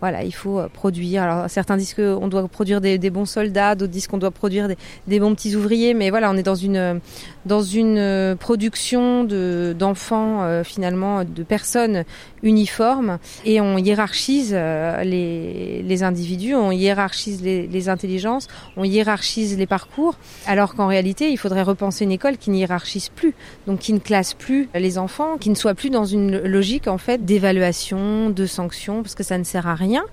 voilà, 0.00 0.22
il 0.24 0.34
faut 0.34 0.62
produire 0.72 0.93
alors 1.16 1.48
certains 1.48 1.76
disent 1.76 1.94
qu'on 1.94 2.28
doit 2.28 2.46
produire 2.48 2.80
des, 2.80 2.98
bons 3.10 3.26
soldats, 3.26 3.74
d'autres 3.74 3.92
disent 3.92 4.06
qu'on 4.06 4.18
doit 4.18 4.30
produire 4.30 4.68
des, 5.06 5.20
bons 5.20 5.34
petits 5.34 5.56
ouvriers, 5.56 5.94
mais 5.94 6.10
voilà, 6.10 6.30
on 6.30 6.36
est 6.36 6.42
dans 6.42 6.54
une 6.54 7.00
dans 7.46 7.62
une 7.62 7.98
euh, 7.98 8.34
production 8.36 9.24
de 9.24 9.74
d'enfants 9.78 10.42
euh, 10.42 10.64
finalement 10.64 11.24
de 11.24 11.42
personnes 11.42 12.04
uniformes 12.42 13.18
et 13.44 13.60
on 13.60 13.76
hiérarchise 13.78 14.52
euh, 14.54 15.02
les, 15.02 15.82
les 15.82 16.02
individus, 16.02 16.54
on 16.54 16.70
hiérarchise 16.70 17.42
les, 17.42 17.66
les 17.66 17.88
intelligences, 17.88 18.48
on 18.76 18.84
hiérarchise 18.84 19.58
les 19.58 19.66
parcours, 19.66 20.16
alors 20.46 20.74
qu'en 20.74 20.86
réalité 20.86 21.30
il 21.30 21.36
faudrait 21.36 21.62
repenser 21.62 22.04
une 22.04 22.12
école 22.12 22.38
qui 22.38 22.50
ne 22.50 22.56
hiérarchise 22.56 23.08
plus, 23.08 23.34
donc 23.66 23.80
qui 23.80 23.92
ne 23.92 23.98
classe 23.98 24.34
plus 24.34 24.68
les 24.74 24.98
enfants, 24.98 25.36
qui 25.38 25.50
ne 25.50 25.54
soit 25.54 25.74
plus 25.74 25.90
dans 25.90 26.04
une 26.04 26.38
logique 26.38 26.88
en 26.88 26.98
fait 26.98 27.24
d'évaluation, 27.24 28.30
de 28.30 28.46
sanctions, 28.46 29.02
parce 29.02 29.14
que 29.14 29.22
ça 29.22 29.38
ne 29.38 29.44
sert 29.44 29.66
à 29.66 29.74
rien. 29.74 30.04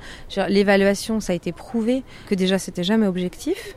L'évaluation, 0.61 1.19
ça 1.19 1.33
a 1.33 1.35
été 1.35 1.51
prouvé 1.51 2.03
que 2.27 2.35
déjà 2.35 2.59
c'était 2.59 2.83
jamais 2.83 3.07
objectif. 3.07 3.75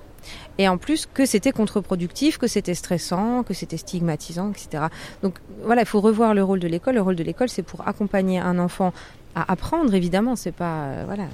Et 0.58 0.68
en 0.68 0.76
plus 0.76 1.06
que 1.06 1.24
c'était 1.24 1.50
contre-productif, 1.50 2.36
que 2.36 2.46
c'était 2.46 2.74
stressant, 2.74 3.42
que 3.42 3.54
c'était 3.54 3.78
stigmatisant, 3.78 4.50
etc. 4.50 4.84
Donc 5.22 5.38
voilà, 5.62 5.80
il 5.80 5.86
faut 5.86 6.02
revoir 6.02 6.34
le 6.34 6.44
rôle 6.44 6.60
de 6.60 6.68
l'école. 6.68 6.96
Le 6.96 7.00
rôle 7.00 7.16
de 7.16 7.24
l'école, 7.24 7.48
c'est 7.48 7.62
pour 7.62 7.88
accompagner 7.88 8.38
un 8.38 8.58
enfant 8.58 8.92
à 9.34 9.50
apprendre, 9.50 9.94
évidemment. 9.94 10.36
C'est 10.36 10.52
pas 10.52 10.84
euh, 10.84 11.04
voilà, 11.06 11.24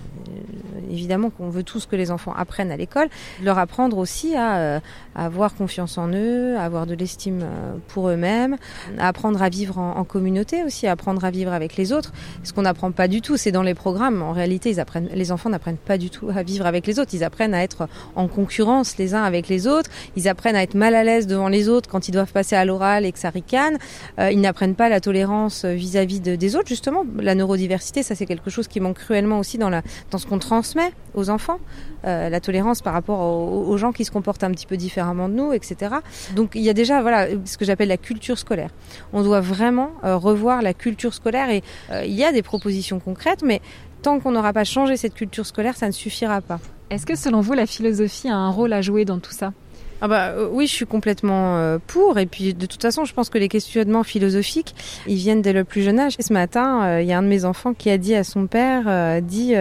évidemment 0.90 1.30
qu'on 1.30 1.48
veut 1.48 1.62
tous 1.62 1.86
que 1.86 1.96
les 1.96 2.10
enfants 2.10 2.32
apprennent 2.36 2.70
à 2.70 2.76
l'école, 2.76 3.08
leur 3.42 3.58
apprendre 3.58 3.98
aussi 3.98 4.34
à, 4.34 4.56
euh, 4.58 4.80
avoir 5.14 5.54
confiance 5.54 5.98
en 5.98 6.08
eux, 6.12 6.56
à 6.56 6.64
avoir 6.64 6.86
de 6.86 6.94
l'estime 6.94 7.44
pour 7.88 8.08
eux-mêmes, 8.08 8.56
à 8.98 9.08
apprendre 9.08 9.42
à 9.42 9.48
vivre 9.48 9.78
en, 9.78 10.04
communauté 10.04 10.64
aussi, 10.64 10.86
à 10.86 10.92
apprendre 10.92 11.24
à 11.24 11.30
vivre 11.30 11.52
avec 11.52 11.76
les 11.76 11.92
autres. 11.92 12.12
Ce 12.42 12.52
qu'on 12.52 12.62
n'apprend 12.62 12.90
pas 12.90 13.08
du 13.08 13.20
tout, 13.20 13.36
c'est 13.36 13.52
dans 13.52 13.62
les 13.62 13.74
programmes. 13.74 14.22
En 14.22 14.32
réalité, 14.32 14.70
ils 14.70 14.80
apprennent, 14.80 15.08
les 15.14 15.32
enfants 15.32 15.50
n'apprennent 15.50 15.76
pas 15.76 15.98
du 15.98 16.10
tout 16.10 16.30
à 16.34 16.42
vivre 16.42 16.66
avec 16.66 16.86
les 16.86 16.98
autres. 16.98 17.14
Ils 17.14 17.24
apprennent 17.24 17.54
à 17.54 17.62
être 17.62 17.88
en 18.16 18.28
concurrence 18.28 18.98
les 18.98 19.14
uns 19.14 19.22
avec 19.22 19.48
les 19.48 19.66
autres. 19.66 19.90
Ils 20.16 20.28
apprennent 20.28 20.56
à 20.56 20.62
être 20.62 20.74
mal 20.74 20.94
à 20.94 21.04
l'aise 21.04 21.26
devant 21.26 21.48
les 21.48 21.68
autres 21.68 21.88
quand 21.88 22.08
ils 22.08 22.12
doivent 22.12 22.32
passer 22.32 22.56
à 22.56 22.64
l'oral 22.64 23.04
et 23.04 23.12
que 23.12 23.18
ça 23.18 23.30
ricane. 23.30 23.78
Euh, 24.18 24.30
ils 24.30 24.40
n'apprennent 24.40 24.74
pas 24.74 24.88
la 24.88 25.00
tolérance 25.00 25.64
vis-à-vis 25.64 26.20
-vis 26.20 26.22
de, 26.22 26.36
des 26.36 26.56
autres, 26.56 26.68
justement, 26.68 27.04
la 27.18 27.34
neurodiversité 27.34 27.90
ça 28.02 28.14
c'est 28.14 28.26
quelque 28.26 28.50
chose 28.50 28.68
qui 28.68 28.80
manque 28.80 28.98
cruellement 28.98 29.38
aussi 29.38 29.58
dans, 29.58 29.70
la, 29.70 29.82
dans 30.10 30.18
ce 30.18 30.26
qu'on 30.26 30.38
transmet 30.38 30.79
aux 31.14 31.30
enfants, 31.30 31.58
euh, 32.04 32.28
la 32.28 32.40
tolérance 32.40 32.82
par 32.82 32.92
rapport 32.92 33.20
aux, 33.20 33.76
gens 33.76 33.92
qui 33.92 34.04
se 34.04 34.10
comportent 34.10 34.44
un 34.44 34.50
petit 34.50 34.66
peu 34.66 34.76
différemment 34.76 35.28
de 35.28 35.34
nous, 35.34 35.52
etc. 35.52 35.96
Donc 36.34 36.52
il 36.54 36.62
y 36.62 36.68
a 36.68 36.74
déjà 36.74 37.00
voilà 37.00 37.26
ce 37.44 37.56
que 37.56 37.64
j'appelle 37.64 37.88
la 37.88 37.96
culture 37.96 38.38
scolaire. 38.38 38.70
On 39.12 39.22
doit 39.22 39.40
vraiment 39.40 39.90
euh, 40.04 40.16
revoir 40.16 40.62
la 40.62 40.74
culture 40.74 41.14
scolaire 41.14 41.50
et 41.50 41.62
euh, 41.90 42.04
il 42.04 42.14
y 42.14 42.24
a 42.24 42.32
des 42.32 42.42
propositions 42.42 43.00
concrètes, 43.00 43.42
mais 43.42 43.60
tant 44.02 44.20
qu'on 44.20 44.32
n'aura 44.32 44.52
pas 44.52 44.64
changé 44.64 44.96
cette 44.96 45.14
culture 45.14 45.46
scolaire, 45.46 45.76
ça 45.76 45.86
ne 45.86 45.92
suffira 45.92 46.40
pas. 46.40 46.60
Est-ce 46.90 47.06
que 47.06 47.16
selon 47.16 47.40
vous 47.40 47.52
la 47.52 47.66
philosophie 47.66 48.28
a 48.28 48.36
un 48.36 48.50
rôle 48.50 48.72
à 48.72 48.82
jouer 48.82 49.04
dans 49.04 49.18
tout 49.18 49.32
ça? 49.32 49.52
Ah 50.00 50.08
bah 50.08 50.28
euh, 50.28 50.48
oui, 50.50 50.66
je 50.66 50.72
suis 50.72 50.86
complètement 50.86 51.58
euh, 51.58 51.78
pour. 51.86 52.18
Et 52.18 52.26
puis 52.26 52.54
de 52.54 52.66
toute 52.66 52.80
façon, 52.80 53.04
je 53.04 53.12
pense 53.12 53.28
que 53.28 53.38
les 53.38 53.48
questionnements 53.48 54.02
philosophiques, 54.02 54.74
ils 55.06 55.16
viennent 55.16 55.42
dès 55.42 55.52
le 55.52 55.64
plus 55.64 55.82
jeune 55.82 55.98
âge. 55.98 56.14
Et 56.18 56.22
ce 56.22 56.32
matin, 56.32 56.84
euh, 56.84 57.02
il 57.02 57.08
y 57.08 57.12
a 57.12 57.18
un 57.18 57.22
de 57.22 57.28
mes 57.28 57.44
enfants 57.44 57.74
qui 57.74 57.90
a 57.90 57.98
dit 57.98 58.14
à 58.14 58.24
son 58.24 58.46
père, 58.46 59.20
dit 59.22 59.54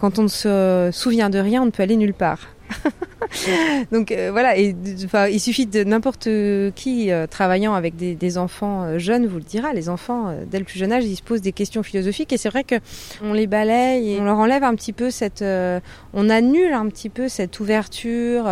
quand 0.00 0.18
on 0.18 0.24
ne 0.24 0.28
se 0.28 0.90
souvient 0.92 1.30
de 1.30 1.38
rien, 1.38 1.62
on 1.62 1.66
ne 1.66 1.70
peut 1.70 1.82
aller 1.82 1.96
nulle 1.96 2.14
part. 2.14 2.48
Donc 3.92 4.12
euh, 4.12 4.30
voilà, 4.30 4.56
il 4.56 5.40
suffit 5.40 5.66
de 5.66 5.84
n'importe 5.84 6.28
qui 6.74 7.10
euh, 7.10 7.26
travaillant 7.26 7.74
avec 7.74 7.96
des, 7.96 8.38
enfants 8.38 8.84
euh, 8.84 8.98
jeunes 8.98 9.26
vous 9.26 9.36
le 9.36 9.42
dira. 9.42 9.72
Les 9.72 9.88
enfants, 9.88 10.34
dès 10.50 10.58
le 10.58 10.64
plus 10.64 10.78
jeune 10.78 10.92
âge, 10.92 11.04
ils 11.04 11.16
se 11.16 11.22
posent 11.22 11.42
des 11.42 11.52
questions 11.52 11.82
philosophiques 11.82 12.32
et 12.32 12.36
c'est 12.36 12.48
vrai 12.48 12.64
que 12.64 12.76
on 13.22 13.32
les 13.32 13.46
balaye 13.46 14.12
et 14.12 14.20
on 14.20 14.24
leur 14.24 14.38
enlève 14.38 14.64
un 14.64 14.74
petit 14.74 14.92
peu 14.92 15.10
cette, 15.10 15.44
on 16.14 16.30
annule 16.30 16.72
un 16.72 16.88
petit 16.88 17.08
peu 17.08 17.28
cette 17.28 17.58
ouverture, 17.60 18.48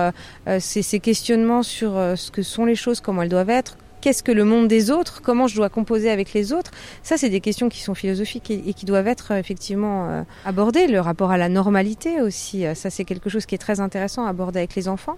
ces 0.59 1.01
questionnements 1.01 1.63
sur 1.63 1.93
ce 2.17 2.31
que 2.31 2.43
sont 2.43 2.65
les 2.65 2.75
choses, 2.75 3.01
comment 3.01 3.23
elles 3.23 3.29
doivent 3.29 3.51
être, 3.51 3.77
qu'est-ce 4.01 4.23
que 4.23 4.33
le 4.33 4.45
monde 4.45 4.69
des 4.69 4.91
autres, 4.91 5.23
comment 5.23 5.47
je 5.47 5.57
dois 5.57 5.69
composer 5.69 6.11
avec 6.11 6.33
les 6.33 6.53
autres? 6.53 6.71
Ça, 7.03 7.17
c'est 7.17 7.29
des 7.29 7.41
questions 7.41 7.69
qui 7.69 7.81
sont 7.81 7.95
philosophiques 7.95 8.51
et, 8.51 8.75
qui 8.75 8.87
doivent 8.87 9.09
être 9.09 9.33
effectivement 9.33 10.09
euh, 10.09 10.23
abordées. 10.45 10.87
Le 10.87 11.01
rapport 11.01 11.31
à 11.31 11.39
la 11.39 11.49
normalité 11.49 12.21
aussi, 12.21 12.67
euh, 12.67 12.75
ça 12.75 12.91
c'est 12.91 13.05
quelque 13.05 13.31
chose 13.31 13.47
qui 13.47 13.55
est 13.55 13.59
très 13.59 13.81
intéressant 13.81 14.25
à 14.25 14.31
aborder 14.31 14.59
avec 14.59 14.75
les 14.75 14.89
enfants. 14.89 15.17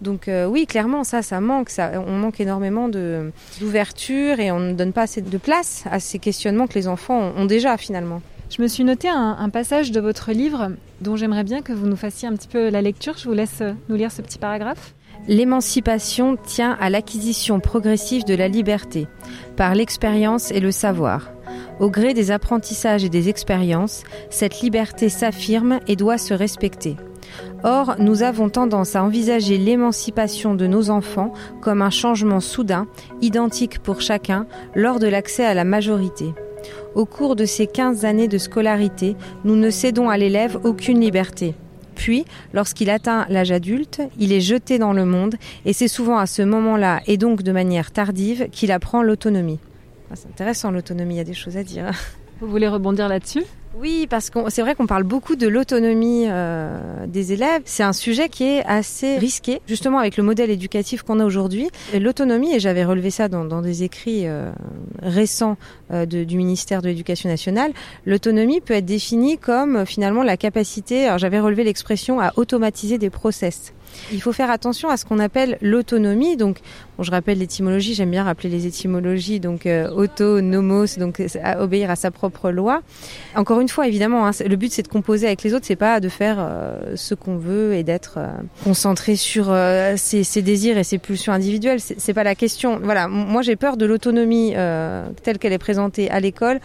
Donc 0.00 0.28
euh, 0.28 0.46
oui, 0.46 0.66
clairement, 0.66 1.04
ça, 1.04 1.22
ça 1.22 1.40
manque. 1.40 1.70
Ça, 1.70 1.92
on 2.06 2.12
manque 2.12 2.40
énormément 2.40 2.88
d'ouverture 2.88 4.40
et 4.40 4.50
on 4.50 4.60
ne 4.60 4.72
donne 4.72 4.92
pas 4.92 5.02
assez 5.02 5.20
de 5.20 5.38
place 5.38 5.84
à 5.90 6.00
ces 6.00 6.18
questionnements 6.18 6.66
que 6.66 6.74
les 6.74 6.88
enfants 6.88 7.32
ont, 7.36 7.44
déjà 7.44 7.76
finalement. 7.76 8.22
Je 8.50 8.62
me 8.62 8.68
suis 8.68 8.84
noté 8.84 9.08
un, 9.08 9.48
passage 9.48 9.90
de 9.90 10.00
votre 10.00 10.32
livre 10.32 10.70
dont 11.00 11.16
j'aimerais 11.16 11.44
bien 11.44 11.62
que 11.62 11.72
vous 11.72 11.86
nous 11.86 11.96
fassiez 11.96 12.28
un 12.28 12.32
petit 12.32 12.48
peu 12.48 12.68
la 12.68 12.82
lecture. 12.82 13.16
Je 13.16 13.24
vous 13.24 13.34
laisse 13.34 13.62
nous 13.88 13.96
lire 13.96 14.12
ce 14.12 14.22
petit 14.22 14.38
paragraphe. 14.38 14.94
L'émancipation 15.26 16.36
tient 16.36 16.76
à 16.78 16.90
l'acquisition 16.90 17.58
progressive 17.58 18.24
de 18.24 18.34
la 18.34 18.46
liberté, 18.46 19.06
par 19.56 19.74
l'expérience 19.74 20.50
et 20.50 20.60
le 20.60 20.70
savoir. 20.70 21.32
Au 21.80 21.88
gré 21.88 22.12
des 22.12 22.30
apprentissages 22.30 23.04
et 23.04 23.08
des 23.08 23.30
expériences, 23.30 24.04
cette 24.28 24.60
liberté 24.60 25.08
s'affirme 25.08 25.80
et 25.88 25.96
doit 25.96 26.18
se 26.18 26.34
respecter. 26.34 26.96
Or, 27.62 27.96
nous 27.98 28.22
avons 28.22 28.50
tendance 28.50 28.96
à 28.96 29.02
envisager 29.02 29.56
l'émancipation 29.56 30.54
de 30.54 30.66
nos 30.66 30.90
enfants 30.90 31.32
comme 31.62 31.80
un 31.80 31.90
changement 31.90 32.40
soudain, 32.40 32.86
identique 33.22 33.78
pour 33.78 34.02
chacun, 34.02 34.46
lors 34.74 34.98
de 34.98 35.06
l'accès 35.06 35.46
à 35.46 35.54
la 35.54 35.64
majorité. 35.64 36.34
Au 36.94 37.06
cours 37.06 37.34
de 37.34 37.46
ces 37.46 37.66
15 37.66 38.04
années 38.04 38.28
de 38.28 38.38
scolarité, 38.38 39.16
nous 39.44 39.56
ne 39.56 39.70
cédons 39.70 40.10
à 40.10 40.18
l'élève 40.18 40.60
aucune 40.64 41.00
liberté 41.00 41.54
Puis, 41.94 42.24
lorsqu'il 42.52 42.90
atteint 42.90 43.26
l'âge 43.28 43.50
adulte, 43.50 44.02
il 44.18 44.32
est 44.32 44.40
jeté 44.40 44.78
dans 44.78 44.92
le 44.92 45.04
monde 45.04 45.36
et 45.64 45.72
c'est 45.72 45.88
souvent 45.88 46.18
à 46.18 46.26
ce 46.26 46.42
moment-là, 46.42 47.00
et 47.06 47.16
donc 47.16 47.42
de 47.42 47.52
manière 47.52 47.90
tardive, 47.90 48.48
qu'il 48.50 48.72
apprend 48.72 49.02
l'autonomie. 49.02 49.58
Ah, 50.10 50.16
c'est 50.16 50.28
intéressant 50.28 50.70
l'autonomie, 50.70 51.14
il 51.14 51.18
y 51.18 51.20
a 51.20 51.24
des 51.24 51.34
choses 51.34 51.56
à 51.56 51.62
dire. 51.62 51.90
Vous 52.40 52.48
voulez 52.48 52.68
rebondir 52.68 53.08
là-dessus? 53.08 53.44
Oui, 53.76 54.06
parce 54.08 54.30
que 54.30 54.38
c'est 54.50 54.62
vrai 54.62 54.74
qu'on 54.74 54.86
parle 54.86 55.02
beaucoup 55.02 55.34
de 55.34 55.48
l'autonomie 55.48 56.26
euh, 56.28 57.06
des 57.06 57.32
élèves. 57.32 57.62
C'est 57.64 57.82
un 57.82 57.92
sujet 57.92 58.28
qui 58.28 58.44
est 58.44 58.64
assez 58.64 59.18
risqué, 59.18 59.60
justement 59.66 59.98
avec 59.98 60.16
le 60.16 60.22
modèle 60.22 60.50
éducatif 60.50 61.02
qu'on 61.02 61.18
a 61.18 61.24
aujourd'hui. 61.24 61.68
L'autonomie, 61.92 62.54
et 62.54 62.60
j'avais 62.60 62.84
relevé 62.84 63.10
ça 63.10 63.28
dans, 63.28 63.44
dans 63.44 63.62
des 63.62 63.82
écrits 63.82 64.26
euh, 64.26 64.52
récents 65.02 65.56
euh, 65.90 66.06
de, 66.06 66.24
du 66.24 66.36
ministère 66.36 66.82
de 66.82 66.88
l'Éducation 66.88 67.28
nationale, 67.28 67.72
l'autonomie 68.06 68.60
peut 68.60 68.74
être 68.74 68.84
définie 68.84 69.38
comme 69.38 69.84
finalement 69.86 70.22
la 70.22 70.36
capacité, 70.36 71.06
alors 71.06 71.18
j'avais 71.18 71.40
relevé 71.40 71.64
l'expression, 71.64 72.20
à 72.20 72.32
automatiser 72.36 72.98
des 72.98 73.10
process. 73.10 73.72
Il 74.12 74.20
faut 74.20 74.32
faire 74.32 74.50
attention 74.50 74.88
à 74.88 74.96
ce 74.96 75.04
qu'on 75.04 75.18
appelle 75.18 75.58
l'autonomie. 75.60 76.36
Donc, 76.36 76.58
je 76.98 77.10
rappelle 77.10 77.38
l'étymologie, 77.38 77.94
j'aime 77.94 78.10
bien 78.10 78.24
rappeler 78.24 78.48
les 78.48 78.66
étymologies. 78.66 79.40
Donc, 79.40 79.66
euh, 79.66 79.88
auto, 79.90 80.40
nomos, 80.40 80.98
donc 80.98 81.22
à 81.42 81.62
obéir 81.62 81.90
à 81.90 81.96
sa 81.96 82.10
propre 82.10 82.50
loi. 82.50 82.82
Encore 83.34 83.60
une 83.60 83.68
fois, 83.68 83.88
évidemment, 83.88 84.26
hein, 84.26 84.30
le 84.46 84.56
but 84.56 84.72
c'est 84.72 84.82
de 84.82 84.88
composer 84.88 85.26
avec 85.26 85.42
les 85.42 85.54
autres, 85.54 85.66
c'est 85.66 85.76
pas 85.76 86.00
de 86.00 86.08
faire 86.08 86.36
euh, 86.38 86.96
ce 86.96 87.14
qu'on 87.14 87.36
veut 87.36 87.74
et 87.74 87.82
d'être 87.82 88.14
euh, 88.18 88.28
concentré 88.62 89.16
sur 89.16 89.50
euh, 89.50 89.94
ses, 89.96 90.24
ses, 90.24 90.42
désirs 90.42 90.78
et 90.78 90.84
ses 90.84 90.98
pulsions 90.98 91.32
individuelles. 91.32 91.80
C'est 91.80 92.14
pas 92.14 92.24
la 92.24 92.34
question. 92.34 92.80
Voilà, 92.82 93.08
moi 93.08 93.42
j'ai 93.42 93.56
peur 93.56 93.76
de 93.76 93.86
l'autonomie 93.86 94.54
telle 95.22 95.38
qu'elle 95.38 95.52
est 95.52 95.58
présentée 95.58 96.10
à 96.10 96.20
l'école 96.20 96.60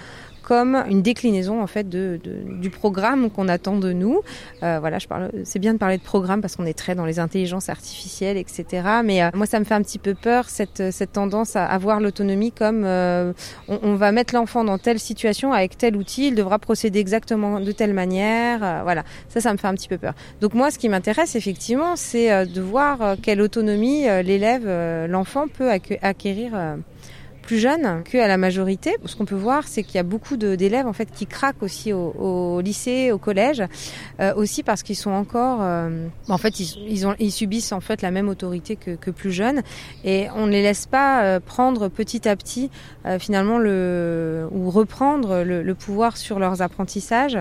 comme 0.49 0.83
une 0.89 1.03
déclinaison 1.03 1.61
en 1.61 1.67
fait 1.67 1.87
du 1.87 2.69
programme 2.71 3.29
qu'on 3.29 3.47
attend 3.47 3.77
de 3.77 3.93
nous. 3.93 4.21
Euh, 4.63 4.79
voilà, 4.79 4.97
je 4.97 5.07
parle. 5.07 5.29
C'est 5.43 5.59
bien 5.59 5.73
de 5.73 5.77
parler 5.77 5.99
de 5.99 6.03
programme 6.03 6.41
parce 6.41 6.55
qu'on 6.55 6.65
est 6.65 6.73
très 6.73 6.95
dans 6.95 7.05
les 7.05 7.19
intelligences 7.19 7.69
artificielles, 7.69 8.35
etc. 8.35 8.65
Mais 9.03 9.21
euh, 9.21 9.29
moi, 9.35 9.45
ça 9.45 9.59
me 9.59 9.63
fait 9.63 9.75
un 9.75 9.83
petit 9.83 9.99
peu 9.99 10.15
peur 10.15 10.49
cette 10.49 11.11
tendance 11.13 11.55
à 11.55 11.67
avoir 11.67 11.99
l'autonomie 11.99 12.51
comme 12.51 12.81
euh, 12.83 13.31
on, 13.67 13.77
on, 13.83 13.93
va 13.93 14.11
mettre 14.11 14.33
l'enfant 14.33 14.63
dans 14.63 14.79
telle 14.79 14.97
situation 14.97 15.53
avec 15.53 15.77
tel 15.77 15.95
outil, 15.95 16.29
il 16.29 16.35
devra 16.35 16.57
procéder 16.57 16.97
exactement 16.97 17.59
de 17.59 17.71
telle 17.71 17.93
manière. 17.93 18.81
Voilà, 18.81 19.03
ça, 19.27 19.41
ça 19.41 19.53
me 19.53 19.59
fait 19.59 19.67
un 19.67 19.75
petit 19.75 19.87
peu 19.87 19.99
peur. 19.99 20.15
Donc 20.41 20.55
moi, 20.55 20.71
ce 20.71 20.79
qui 20.79 20.89
m'intéresse 20.89 21.35
effectivement, 21.35 21.95
c'est 21.95 22.47
de 22.47 22.61
voir 22.61 23.17
quelle 23.21 23.41
autonomie 23.41 24.05
l'élève, 24.23 24.67
l'enfant 25.07 25.47
peut 25.47 25.69
acquérir 25.69 26.53
plus 27.49 27.57
jeunes 27.57 28.03
qu'à 28.03 28.27
la 28.27 28.37
majorité. 28.37 28.95
Ce 29.05 29.15
qu'on 29.15 29.25
peut 29.25 29.33
voir, 29.33 29.67
c'est 29.67 29.81
qu'il 29.81 29.95
y 29.95 29.97
a 29.97 30.03
beaucoup 30.03 30.37
d'élèves 30.37 30.85
en 30.85 30.93
fait 30.93 31.09
qui 31.09 31.25
craquent 31.25 31.63
aussi 31.63 31.93
au, 31.93 32.61
lycée, 32.61 33.11
au 33.11 33.17
collège, 33.17 33.63
euh, 34.19 34.35
aussi 34.35 34.61
parce 34.61 34.83
qu'ils 34.83 34.95
sont 34.95 35.09
encore, 35.09 35.61
euh, 35.63 36.07
en 36.27 36.37
fait, 36.37 36.59
ils, 36.59 37.31
subissent 37.31 37.71
en 37.71 37.79
fait 37.79 38.03
la 38.03 38.11
même 38.11 38.29
autorité 38.29 38.75
que, 38.75 39.09
plus 39.09 39.31
jeunes, 39.31 39.63
et 40.03 40.27
on 40.35 40.45
ne 40.45 40.51
les 40.51 40.61
laisse 40.61 40.85
pas 40.85 41.23
euh, 41.23 41.39
prendre 41.39 41.87
petit 41.87 42.29
à 42.29 42.35
petit 42.35 42.69
finalement 43.17 43.57
le 43.57 44.47
ou 44.51 44.69
reprendre 44.69 45.41
le, 45.41 45.73
pouvoir 45.73 46.17
sur 46.17 46.37
leurs 46.37 46.61
apprentissages, 46.61 47.39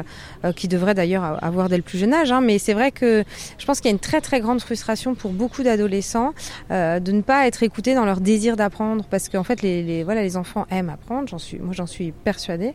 qui 0.57 0.69
devraient 0.69 0.95
d'ailleurs 0.95 1.45
avoir 1.45 1.69
dès 1.69 1.77
le 1.77 1.83
plus 1.83 1.99
jeune 1.99 2.15
âge. 2.15 2.33
Hein, 2.33 2.41
mais 2.41 2.59
c'est 2.59 2.73
vrai 2.73 2.91
que 2.91 3.25
je 3.59 3.67
pense 3.67 3.81
qu'il 3.81 3.91
y 3.91 3.93
a 3.93 3.93
une 3.93 3.99
très 3.99 4.23
très 4.23 4.41
grande 4.41 4.63
frustration 4.63 5.15
pour 5.15 5.33
beaucoup 5.33 5.63
d'adolescents 5.63 6.33
de 6.71 7.13
ne 7.13 7.21
pas 7.21 7.47
être 7.47 7.63
écoutés 7.63 7.95
dans 7.95 8.07
leur 8.07 8.21
désir 8.23 8.57
d'apprendre, 8.57 9.05
parce 9.11 9.29
qu'en 9.29 9.45
fait 9.45 9.61
les 9.61 9.98
voilà, 10.05 10.23
les 10.23 10.37
enfants 10.37 10.67
aiment 10.71 10.91
apprendre. 10.91 11.29
J'en 11.29 11.39
suis, 11.39 11.59
moi, 11.59 11.73
j'en 11.73 11.87
suis 11.87 12.13
persuadée, 12.13 12.75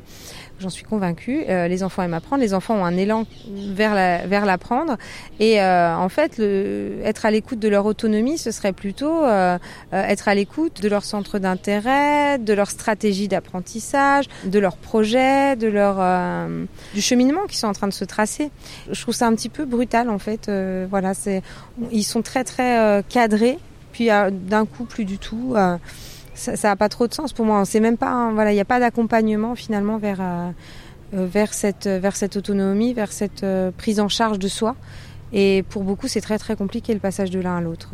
j'en 0.60 0.70
suis 0.70 0.84
convaincue. 0.84 1.44
Euh, 1.50 1.68
les 1.68 1.84
enfants 1.84 2.04
aiment 2.04 2.14
apprendre. 2.14 2.42
Les 2.42 2.54
enfants 2.54 2.76
ont 2.76 2.86
un 2.86 2.98
élan 2.98 3.26
vers 3.48 3.94
la, 3.94 4.26
vers 4.28 4.46
l'apprendre. 4.46 4.98
Et 5.40 5.62
euh, 5.62 5.96
en 5.96 6.10
fait, 6.10 6.40
être 7.04 7.26
à 7.26 7.32
l'écoute 7.32 7.60
de 7.60 7.68
leur 7.68 7.86
autonomie, 7.86 8.38
ce 8.38 8.52
serait 8.52 8.74
plutôt 8.74 9.24
euh, 9.24 9.58
être 9.92 10.28
à 10.28 10.36
l'écoute 10.36 10.82
de 10.82 10.88
leur 10.90 11.04
centre 11.04 11.40
d'intérêt, 11.40 12.40
de 12.40 12.54
leur 12.54 12.70
stratégie 12.70 13.28
d'apprentissage, 13.28 14.26
de 14.46 14.60
leur 14.60 14.78
projet, 14.78 15.56
de 15.56 15.68
leur 15.68 15.94
du 16.94 17.02
cheminement 17.02 17.46
qu'ils 17.48 17.58
sont 17.58 17.68
en 17.68 17.74
train 17.74 17.88
de 17.88 17.94
se 17.94 18.06
tracer. 18.06 18.50
Je 18.92 19.02
trouve 19.02 19.14
ça 19.14 19.28
un 19.28 19.36
petit 19.36 19.50
peu 19.50 19.66
brutal, 19.66 20.10
en 20.10 20.20
fait. 20.20 20.52
Voilà, 20.90 21.14
c'est, 21.14 21.42
ils 21.92 22.04
sont 22.04 22.22
très 22.22 22.44
très 22.44 23.04
cadrés. 23.10 23.58
Puis 23.92 24.08
d'un 24.08 24.66
coup, 24.66 24.86
plus 24.86 25.06
du 25.06 25.20
tout 25.20 25.56
ça 26.36 26.70
n'a 26.70 26.76
pas 26.76 26.90
trop 26.90 27.08
de 27.08 27.14
sens 27.14 27.34
pour 27.34 27.46
moi. 27.46 27.60
On 27.60 27.66
sait 27.66 27.80
même 27.80 27.98
pas, 27.98 28.32
voilà, 28.34 28.52
il 28.52 28.56
n'y 28.56 28.62
a 28.62 28.66
pas 28.66 28.80
d'accompagnement 28.80 29.56
finalement 29.56 29.98
vers 29.98 30.20
euh, 30.22 30.52
vers 31.12 31.54
cette 31.54 31.88
vers 31.88 32.16
cette 32.16 32.38
autonomie, 32.38 32.94
vers 32.94 33.12
cette 33.12 33.44
euh, 33.44 33.72
prise 33.76 34.00
en 34.00 34.10
charge 34.10 34.40
de 34.40 34.48
soi. 34.48 34.76
Et 35.32 35.64
pour 35.70 35.84
beaucoup, 35.84 36.08
c'est 36.08 36.22
très 36.22 36.38
très 36.38 36.56
compliqué 36.56 36.94
le 36.94 37.00
passage 37.00 37.30
de 37.32 37.40
l'un 37.40 37.58
à 37.58 37.62
l'autre. 37.62 37.92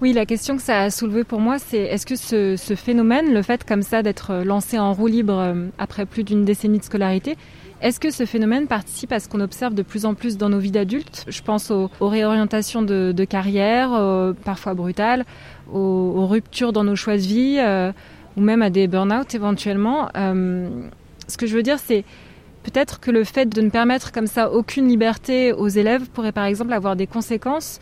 Oui, 0.00 0.12
la 0.12 0.26
question 0.26 0.56
que 0.56 0.62
ça 0.62 0.82
a 0.82 0.90
soulevé 0.90 1.24
pour 1.24 1.40
moi, 1.40 1.58
c'est 1.58 1.78
est-ce 1.78 2.04
que 2.04 2.16
ce, 2.16 2.56
ce, 2.56 2.74
phénomène, 2.74 3.32
le 3.32 3.42
fait 3.42 3.64
comme 3.64 3.82
ça 3.82 4.02
d'être 4.02 4.42
lancé 4.44 4.78
en 4.78 4.92
roue 4.92 5.06
libre 5.06 5.38
euh, 5.38 5.68
après 5.78 6.04
plus 6.04 6.24
d'une 6.24 6.44
décennie 6.44 6.78
de 6.78 6.84
scolarité, 6.84 7.36
est-ce 7.84 8.00
que 8.00 8.10
ce 8.10 8.24
phénomène 8.24 8.66
participe 8.66 9.12
à 9.12 9.20
ce 9.20 9.28
qu'on 9.28 9.40
observe 9.40 9.74
de 9.74 9.82
plus 9.82 10.06
en 10.06 10.14
plus 10.14 10.38
dans 10.38 10.48
nos 10.48 10.58
vies 10.58 10.70
d'adultes? 10.70 11.26
Je 11.28 11.42
pense 11.42 11.70
aux, 11.70 11.90
réorientations 12.00 12.80
de, 12.80 13.24
carrière, 13.24 13.92
euh, 13.92 14.32
parfois 14.32 14.72
brutales, 14.72 15.26
aux, 15.70 16.26
ruptures 16.26 16.72
dans 16.72 16.82
nos 16.82 16.96
choix 16.96 17.18
de 17.18 17.22
vie, 17.22 17.58
euh, 17.58 17.92
ou 18.38 18.40
même 18.40 18.62
à 18.62 18.70
des 18.70 18.88
burn-out 18.88 19.34
éventuellement. 19.34 20.08
Euh, 20.16 20.70
ce 21.28 21.36
que 21.36 21.46
je 21.46 21.54
veux 21.54 21.62
dire, 21.62 21.78
c'est 21.78 22.04
peut-être 22.62 23.00
que 23.00 23.10
le 23.10 23.22
fait 23.22 23.50
de 23.50 23.60
ne 23.60 23.68
permettre 23.68 24.12
comme 24.12 24.28
ça 24.28 24.50
aucune 24.50 24.88
liberté 24.88 25.52
aux 25.52 25.68
élèves 25.68 26.08
pourrait 26.08 26.32
par 26.32 26.46
exemple 26.46 26.72
avoir 26.72 26.96
des 26.96 27.06
conséquences 27.06 27.80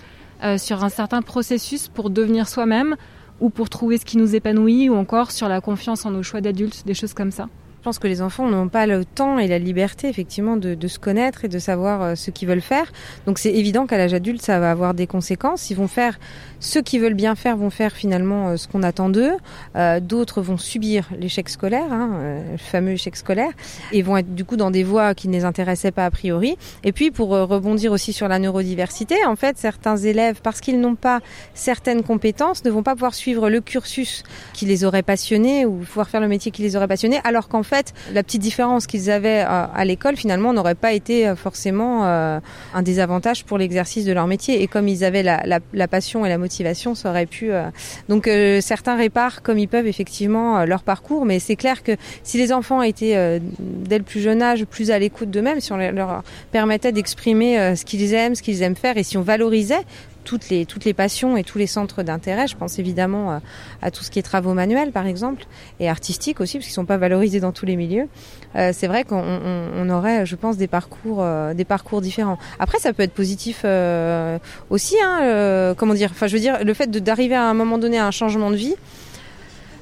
sur 0.58 0.82
un 0.82 0.88
certain 0.88 1.22
processus 1.22 1.86
pour 1.86 2.10
devenir 2.10 2.48
soi-même 2.48 2.96
ou 3.38 3.48
pour 3.48 3.70
trouver 3.70 3.98
ce 3.98 4.04
qui 4.04 4.18
nous 4.18 4.34
épanouit 4.34 4.90
ou 4.90 4.96
encore 4.96 5.30
sur 5.30 5.48
la 5.48 5.60
confiance 5.60 6.04
en 6.04 6.10
nos 6.10 6.24
choix 6.24 6.40
d'adultes, 6.40 6.82
des 6.84 6.94
choses 6.94 7.14
comme 7.14 7.30
ça. 7.30 7.46
Je 7.82 7.84
pense 7.84 7.98
que 7.98 8.06
les 8.06 8.22
enfants 8.22 8.48
n'ont 8.48 8.68
pas 8.68 8.86
le 8.86 9.04
temps 9.04 9.40
et 9.40 9.48
la 9.48 9.58
liberté 9.58 10.08
effectivement 10.08 10.56
de, 10.56 10.86
se 10.86 11.00
connaître 11.00 11.44
et 11.44 11.48
de 11.48 11.58
savoir 11.58 12.00
euh, 12.00 12.14
ce 12.14 12.30
qu'ils 12.30 12.46
veulent 12.46 12.60
faire. 12.60 12.92
Donc 13.26 13.40
c'est 13.40 13.52
évident 13.52 13.88
qu'à 13.88 13.98
l'âge 13.98 14.14
adulte, 14.14 14.40
ça 14.40 14.60
va 14.60 14.70
avoir 14.70 14.94
des 14.94 15.08
conséquences. 15.08 15.68
Ils 15.68 15.76
vont 15.76 15.88
faire 15.88 16.20
ceux 16.60 16.80
qui 16.80 17.00
veulent 17.00 17.14
bien 17.14 17.34
faire 17.34 17.56
vont 17.56 17.70
faire 17.70 17.90
finalement 17.90 18.50
euh, 18.50 18.56
ce 18.56 18.68
qu'on 18.68 18.84
attend 18.84 19.08
d'eux. 19.08 19.32
Euh, 19.74 19.98
D'autres 19.98 20.42
vont 20.42 20.58
subir 20.58 21.08
l'échec 21.18 21.48
scolaire, 21.48 21.92
hein, 21.92 22.42
le 22.52 22.56
fameux 22.56 22.92
échec 22.92 23.16
scolaire, 23.16 23.50
et 23.90 24.02
vont 24.02 24.16
être 24.16 24.32
du 24.32 24.44
coup 24.44 24.56
dans 24.56 24.70
des 24.70 24.84
voies 24.84 25.16
qui 25.16 25.26
ne 25.26 25.32
les 25.32 25.44
intéressaient 25.44 25.90
pas 25.90 26.06
a 26.06 26.10
priori. 26.12 26.56
Et 26.84 26.92
puis 26.92 27.10
pour 27.10 27.30
rebondir 27.30 27.90
aussi 27.90 28.12
sur 28.12 28.28
la 28.28 28.38
neurodiversité, 28.38 29.16
en 29.26 29.34
fait, 29.34 29.58
certains 29.58 29.96
élèves, 29.96 30.38
parce 30.40 30.60
qu'ils 30.60 30.78
n'ont 30.78 30.94
pas 30.94 31.18
certaines 31.54 32.04
compétences, 32.04 32.64
ne 32.64 32.70
vont 32.70 32.84
pas 32.84 32.94
pouvoir 32.94 33.14
suivre 33.14 33.50
le 33.50 33.60
cursus 33.60 34.22
qui 34.52 34.66
les 34.66 34.84
aurait 34.84 35.02
passionnés 35.02 35.66
ou 35.66 35.78
pouvoir 35.78 36.08
faire 36.08 36.20
le 36.20 36.28
métier 36.28 36.52
qui 36.52 36.62
les 36.62 36.76
aurait 36.76 36.86
passionnés, 36.86 37.18
alors 37.24 37.48
qu'en 37.48 37.64
fait, 37.74 37.94
la 38.12 38.22
petite 38.22 38.42
différence 38.42 38.86
qu'ils 38.86 39.10
avaient 39.10 39.40
à, 39.40 39.64
à 39.64 39.84
l'école, 39.84 40.16
finalement, 40.16 40.52
n'aurait 40.52 40.74
pas 40.74 40.92
été 40.92 41.26
euh, 41.26 41.36
forcément 41.36 42.04
euh, 42.04 42.40
un 42.74 42.82
désavantage 42.82 43.44
pour 43.44 43.58
l'exercice 43.58 44.04
de 44.04 44.12
leur 44.12 44.26
métier. 44.26 44.62
Et 44.62 44.66
comme 44.66 44.88
ils 44.88 45.04
avaient 45.04 45.22
la, 45.22 45.42
la, 45.72 45.88
passion 45.88 46.24
et 46.26 46.28
la 46.28 46.38
motivation 46.38 46.94
ça 46.94 47.10
aurait 47.10 47.26
pu. 47.26 47.52
Euh... 47.52 47.64
Donc 48.08 48.26
euh, 48.26 48.60
certains 48.60 48.96
réparent 48.96 49.42
comme 49.42 49.58
ils 49.58 49.68
peuvent 49.68 49.86
effectivement 49.86 50.58
euh, 50.58 50.66
leur 50.66 50.82
parcours, 50.82 51.24
mais 51.24 51.38
c'est 51.38 51.56
clair 51.56 51.82
que 51.82 51.92
si 52.22 52.38
les 52.38 52.52
enfants 52.52 52.82
étaient 52.82 53.16
euh, 53.16 53.38
dès 53.60 53.98
le 53.98 54.04
plus 54.04 54.20
jeune 54.20 54.42
âge 54.42 54.64
plus 54.64 54.90
à 54.90 54.98
l'écoute 54.98 55.30
d'eux-mêmes, 55.30 55.60
si 55.60 55.72
on 55.72 55.76
leur 55.76 56.22
permettait 56.50 56.92
d'exprimer 56.92 57.58
euh, 57.58 57.76
ce 57.76 57.84
qu'ils 57.84 58.14
aiment, 58.14 58.34
ce 58.34 58.42
qu'ils 58.42 58.62
aiment 58.62 58.76
faire, 58.76 58.96
et 58.96 59.02
si 59.02 59.16
on 59.16 59.22
valorisait 59.22 59.84
toutes 60.24 60.48
les, 60.48 60.66
toutes 60.66 60.84
les 60.84 60.94
passions 60.94 61.36
et 61.36 61.44
tous 61.44 61.58
les 61.58 61.66
centres 61.66 62.02
d'intérêt. 62.02 62.46
Je 62.46 62.56
pense 62.56 62.78
évidemment 62.78 63.40
à 63.80 63.90
tout 63.90 64.04
ce 64.04 64.10
qui 64.10 64.18
est 64.18 64.22
travaux 64.22 64.54
manuels, 64.54 64.92
par 64.92 65.06
exemple, 65.06 65.44
et 65.80 65.88
artistiques 65.88 66.40
aussi, 66.40 66.58
parce 66.58 66.66
qu'ils 66.66 66.72
ne 66.72 66.82
sont 66.82 66.84
pas 66.84 66.96
valorisés 66.96 67.40
dans 67.40 67.52
tous 67.52 67.66
les 67.66 67.76
milieux. 67.76 68.08
Euh, 68.56 68.70
c'est 68.72 68.86
vrai 68.86 69.04
qu'on 69.04 69.22
on, 69.22 69.68
on 69.76 69.90
aurait, 69.90 70.26
je 70.26 70.36
pense, 70.36 70.56
des 70.56 70.66
parcours, 70.66 71.18
euh, 71.20 71.54
des 71.54 71.64
parcours 71.64 72.00
différents. 72.00 72.38
Après, 72.58 72.78
ça 72.78 72.92
peut 72.92 73.02
être 73.02 73.12
positif 73.12 73.62
euh, 73.64 74.38
aussi. 74.70 74.96
Hein, 75.02 75.74
comment 75.76 75.94
dire 75.94 76.10
Enfin, 76.12 76.26
je 76.26 76.34
veux 76.34 76.40
dire, 76.40 76.64
le 76.64 76.74
fait 76.74 76.90
d'arriver 76.90 77.34
à 77.34 77.44
un 77.44 77.54
moment 77.54 77.78
donné 77.78 77.98
à 77.98 78.06
un 78.06 78.10
changement 78.10 78.50
de 78.50 78.56
vie. 78.56 78.74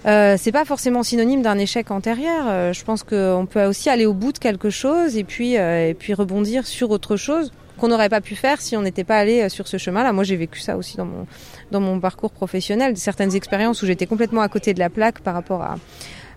Euh, 0.07 0.37
c'est 0.39 0.53
pas 0.53 0.65
forcément 0.65 1.03
synonyme 1.03 1.43
d'un 1.43 1.59
échec 1.59 1.91
antérieur. 1.91 2.47
Euh, 2.49 2.73
je 2.73 2.85
pense 2.85 3.03
qu'on 3.03 3.47
peut 3.51 3.65
aussi 3.65 3.91
aller 3.91 4.07
au 4.07 4.15
bout 4.15 4.33
de 4.33 4.39
quelque 4.39 4.71
chose 4.71 5.17
et 5.17 5.25
puis 5.25 5.59
euh, 5.59 5.91
et 5.91 5.95
puis 5.95 6.15
rebondir 6.15 6.67
sur 6.67 6.91
autre 6.91 7.17
chose 7.17 7.53
qu'on 7.81 7.89
n'aurait 7.89 8.09
pas 8.09 8.21
pu 8.21 8.37
faire 8.37 8.61
si 8.61 8.77
on 8.77 8.83
n'était 8.83 9.05
pas 9.05 9.17
allé 9.17 9.49
sur 9.49 9.67
ce 9.67 9.79
chemin-là. 9.79 10.13
Moi, 10.13 10.23
j'ai 10.25 10.37
vécu 10.37 10.61
ça 10.61 10.77
aussi 10.77 10.97
dans 10.97 11.07
mon 11.07 11.27
dans 11.71 11.81
mon 11.81 11.99
parcours 11.99 12.31
professionnel, 12.31 12.97
certaines 12.97 13.35
expériences 13.35 13.83
où 13.83 13.87
j'étais 13.87 14.07
complètement 14.07 14.43
à 14.43 14.49
côté 14.49 14.75
de 14.75 14.79
la 14.79 14.91
plaque 14.91 15.21
par 15.21 15.35
rapport 15.35 15.63
à 15.63 15.77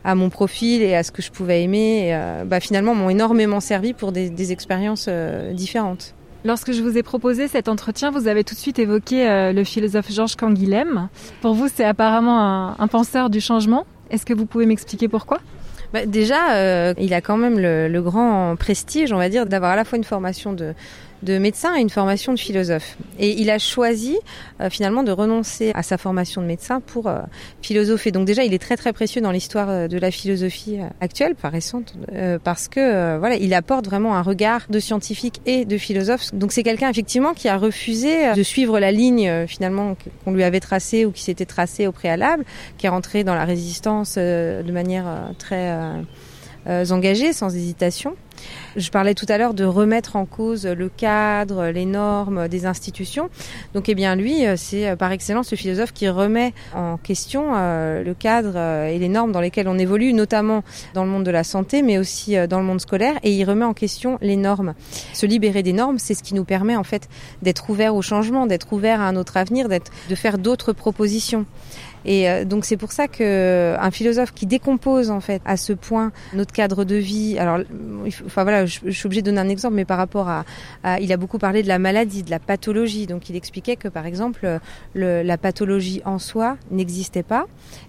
à 0.04 0.16
mon 0.16 0.30
profil 0.30 0.82
et 0.82 0.96
à 0.96 1.04
ce 1.04 1.12
que 1.12 1.22
je 1.22 1.32
pouvais 1.32 1.64
aimer, 1.64 2.08
et, 2.08 2.16
euh, 2.16 2.44
bah, 2.46 2.60
finalement 2.60 2.94
m'ont 2.94 3.10
énormément 3.10 3.60
servi 3.60 3.94
pour 3.94 4.12
des, 4.12 4.30
des 4.30 4.52
expériences 4.52 5.06
euh, 5.08 5.54
différentes. 5.54 6.14
Lorsque 6.46 6.74
je 6.74 6.82
vous 6.82 6.98
ai 6.98 7.04
proposé 7.04 7.48
cet 7.48 7.70
entretien, 7.70 8.12
vous 8.12 8.28
avez 8.28 8.44
tout 8.44 8.54
de 8.54 8.60
suite 8.60 8.78
évoqué 8.78 9.30
euh, 9.30 9.54
le 9.54 9.64
philosophe 9.64 10.12
Georges 10.12 10.36
Canguilhem. 10.36 11.08
Pour 11.42 11.54
vous, 11.54 11.70
c'est 11.74 11.86
apparemment 11.86 12.42
un, 12.42 12.76
un, 12.78 12.88
penseur 12.88 13.30
du 13.30 13.40
changement. 13.40 13.86
Est-ce 14.10 14.26
que 14.26 14.34
vous 14.34 14.46
pouvez 14.46 14.66
m'expliquer 14.66 15.08
pourquoi? 15.08 15.40
Bah, 15.94 16.06
Déjà, 16.06 16.56
euh, 16.56 16.94
il 16.98 17.14
a 17.14 17.22
quand 17.22 17.38
même 17.38 17.60
le, 17.60 17.88
le, 17.88 18.02
grand 18.02 18.58
prestige, 18.58 19.14
on 19.14 19.18
va 19.18 19.30
dire, 19.30 19.46
d'avoir 19.46 19.72
à 19.72 19.76
la 19.78 19.86
fois 19.86 19.98
une 19.98 20.04
formation 20.04 20.52
de 20.52 20.74
de 21.24 21.38
médecin 21.38 21.76
et 21.76 21.82
une 21.82 21.90
formation 21.90 22.34
de 22.34 22.40
philosophe. 22.40 22.98
Et 23.18 23.40
il 23.42 23.50
a 23.50 23.58
choisi 23.60 24.18
euh, 24.62 24.70
finalement 24.70 25.04
de 25.04 25.12
renoncer 25.12 25.72
à 25.74 25.84
sa 25.84 25.98
formation 25.98 26.42
de 26.42 26.48
médecin 26.48 26.82
pour 26.82 27.08
euh, 27.08 27.20
philosopher. 27.62 28.12
Donc 28.12 28.26
déjà, 28.26 28.44
il 28.44 28.54
est 28.54 28.60
très 28.60 28.78
très 28.78 28.94
précieux 28.94 29.22
dans 29.22 29.32
l'histoire 29.32 29.70
euh, 29.70 29.88
de 29.88 29.98
la 29.98 30.12
philosophie 30.12 30.80
actuelle, 31.02 31.36
pas 31.36 31.50
récente, 31.50 31.96
parce 32.44 32.68
que 32.68 33.18
voilà, 33.18 33.36
il 33.36 33.54
apporte 33.54 33.86
vraiment 33.86 34.16
un 34.16 34.22
regard 34.22 34.62
de 34.70 34.80
scientifique 34.80 35.42
et 35.46 35.66
de 35.66 35.78
philosophe. 35.78 36.34
Donc 36.34 36.52
c'est 36.52 36.64
quelqu'un 36.64 36.90
effectivement 36.90 37.34
qui 37.34 37.48
a 37.48 37.58
refusé 37.58 38.34
de 38.34 38.44
suivre 38.44 38.80
la 38.80 38.92
ligne 38.92 39.46
finalement 39.48 39.96
qu'on 40.24 40.32
lui 40.32 40.44
avait 40.44 40.60
tracée 40.60 41.06
ou 41.06 41.12
qui 41.12 41.24
s'était 41.24 41.46
tracée 41.46 41.88
au 41.88 41.92
préalable, 41.92 42.44
qui 42.78 42.86
est 42.86 42.90
rentré 42.90 43.24
dans 43.24 43.36
la 43.36 43.46
résistance 43.46 44.18
de 44.18 44.72
manière 44.72 45.06
très 45.38 45.76
engagée, 46.68 47.34
sans 47.34 47.56
hésitation. 47.56 48.16
Je 48.76 48.90
parlais 48.90 49.14
tout 49.14 49.26
à 49.30 49.38
l'heure 49.38 49.54
de 49.54 49.64
remettre 49.64 50.16
en 50.16 50.26
cause 50.26 50.66
le 50.66 50.90
cadre, 50.90 51.68
les 51.68 51.86
normes 51.86 52.48
des 52.48 52.66
institutions. 52.66 53.30
Donc, 53.74 53.90
eh 53.90 53.96
bien, 53.96 54.16
lui, 54.16 54.46
euh, 54.46 54.56
c'est 54.58 54.90
euh, 54.90 54.96
par 54.96 55.12
excellence 55.12 55.52
le 55.52 55.58
philosophe 55.58 55.94
qui 55.94 56.10
remet 56.10 56.54
en 56.74 56.98
question 56.98 57.54
euh, 57.56 58.04
le 58.04 58.14
cadre 58.14 58.58
et 58.88 58.98
les 58.98 59.10
normes 59.10 59.32
dans 59.32 59.42
lesquelles 59.42 59.68
on 59.68 59.78
évolue, 59.78 60.14
notamment 60.14 60.64
dans 60.94 61.04
le 61.04 61.10
monde 61.10 61.24
de 61.24 61.32
la 61.32 61.44
santé, 61.44 61.82
mais 61.82 61.98
aussi 61.98 62.36
dans 62.48 62.60
le 62.60 62.66
monde 62.66 62.82
scolaire. 62.82 63.16
Et 63.24 63.34
il 63.34 63.46
remet 63.46 63.66
en 63.66 63.74
question 63.74 64.18
les 64.22 64.36
normes. 64.36 64.74
Se 65.14 65.26
libérer 65.26 65.64
des 65.64 65.74
normes, 65.74 66.00
c'est 66.00 66.14
ce 66.14 66.24
qui 66.24 66.34
nous 66.34 66.46
permet 66.46 66.76
en 66.76 66.84
fait 66.84 67.10
d'être 67.42 67.70
ouvert 67.70 67.96
au 67.96 68.02
changement, 68.02 68.48
d'être 68.48 68.74
ouvert 68.74 69.02
à 69.02 69.08
un 69.08 69.16
autre 69.16 69.38
avenir, 69.38 69.70
d'être, 69.70 69.92
de 70.10 70.16
faire 70.16 70.38
d'autres 70.38 70.74
propositions. 70.74 71.46
Et 72.06 72.30
euh, 72.30 72.46
donc 72.46 72.66
c'est 72.66 72.78
pour 72.78 72.92
ça 72.92 73.08
que 73.08 73.76
un 73.80 73.92
philosophe 73.92 74.34
qui 74.34 74.46
décompose 74.46 75.10
en 75.10 75.20
fait 75.20 75.42
à 75.46 75.58
ce 75.58 75.74
point 75.74 76.12
notre 76.34 76.54
cadre 76.54 76.84
de 76.84 76.96
vie. 76.96 77.38
Alors, 77.40 77.60
enfin 78.26 78.44
voilà, 78.44 78.66
je, 78.66 78.90
suis 78.90 79.06
obligée 79.06 79.22
de 79.22 79.28
donner 79.28 79.42
un 79.42 79.50
exemple, 79.50 79.76
mais 79.76 79.86
par 79.86 79.98
rapport 79.98 80.28
à, 80.30 80.46
il 81.00 81.12
a 81.12 81.18
beaucoup 81.18 81.38
parlé 81.38 81.64
de 81.64 81.68
la 81.68 81.80
maladie, 81.80 82.24
de 82.24 82.32
la 82.32 82.40
pathologie. 82.40 83.08
Donc 83.08 83.30
il 83.30 83.36
expliquait 83.36 83.76
que 83.76 83.88
par 83.88 84.06
exemple 84.06 84.60
le, 84.94 85.24
la 85.24 85.38
pathologie 85.38 86.02
en 86.06 86.20
soi 86.20 86.58
n'existait 86.72 87.24
pas 87.24 87.46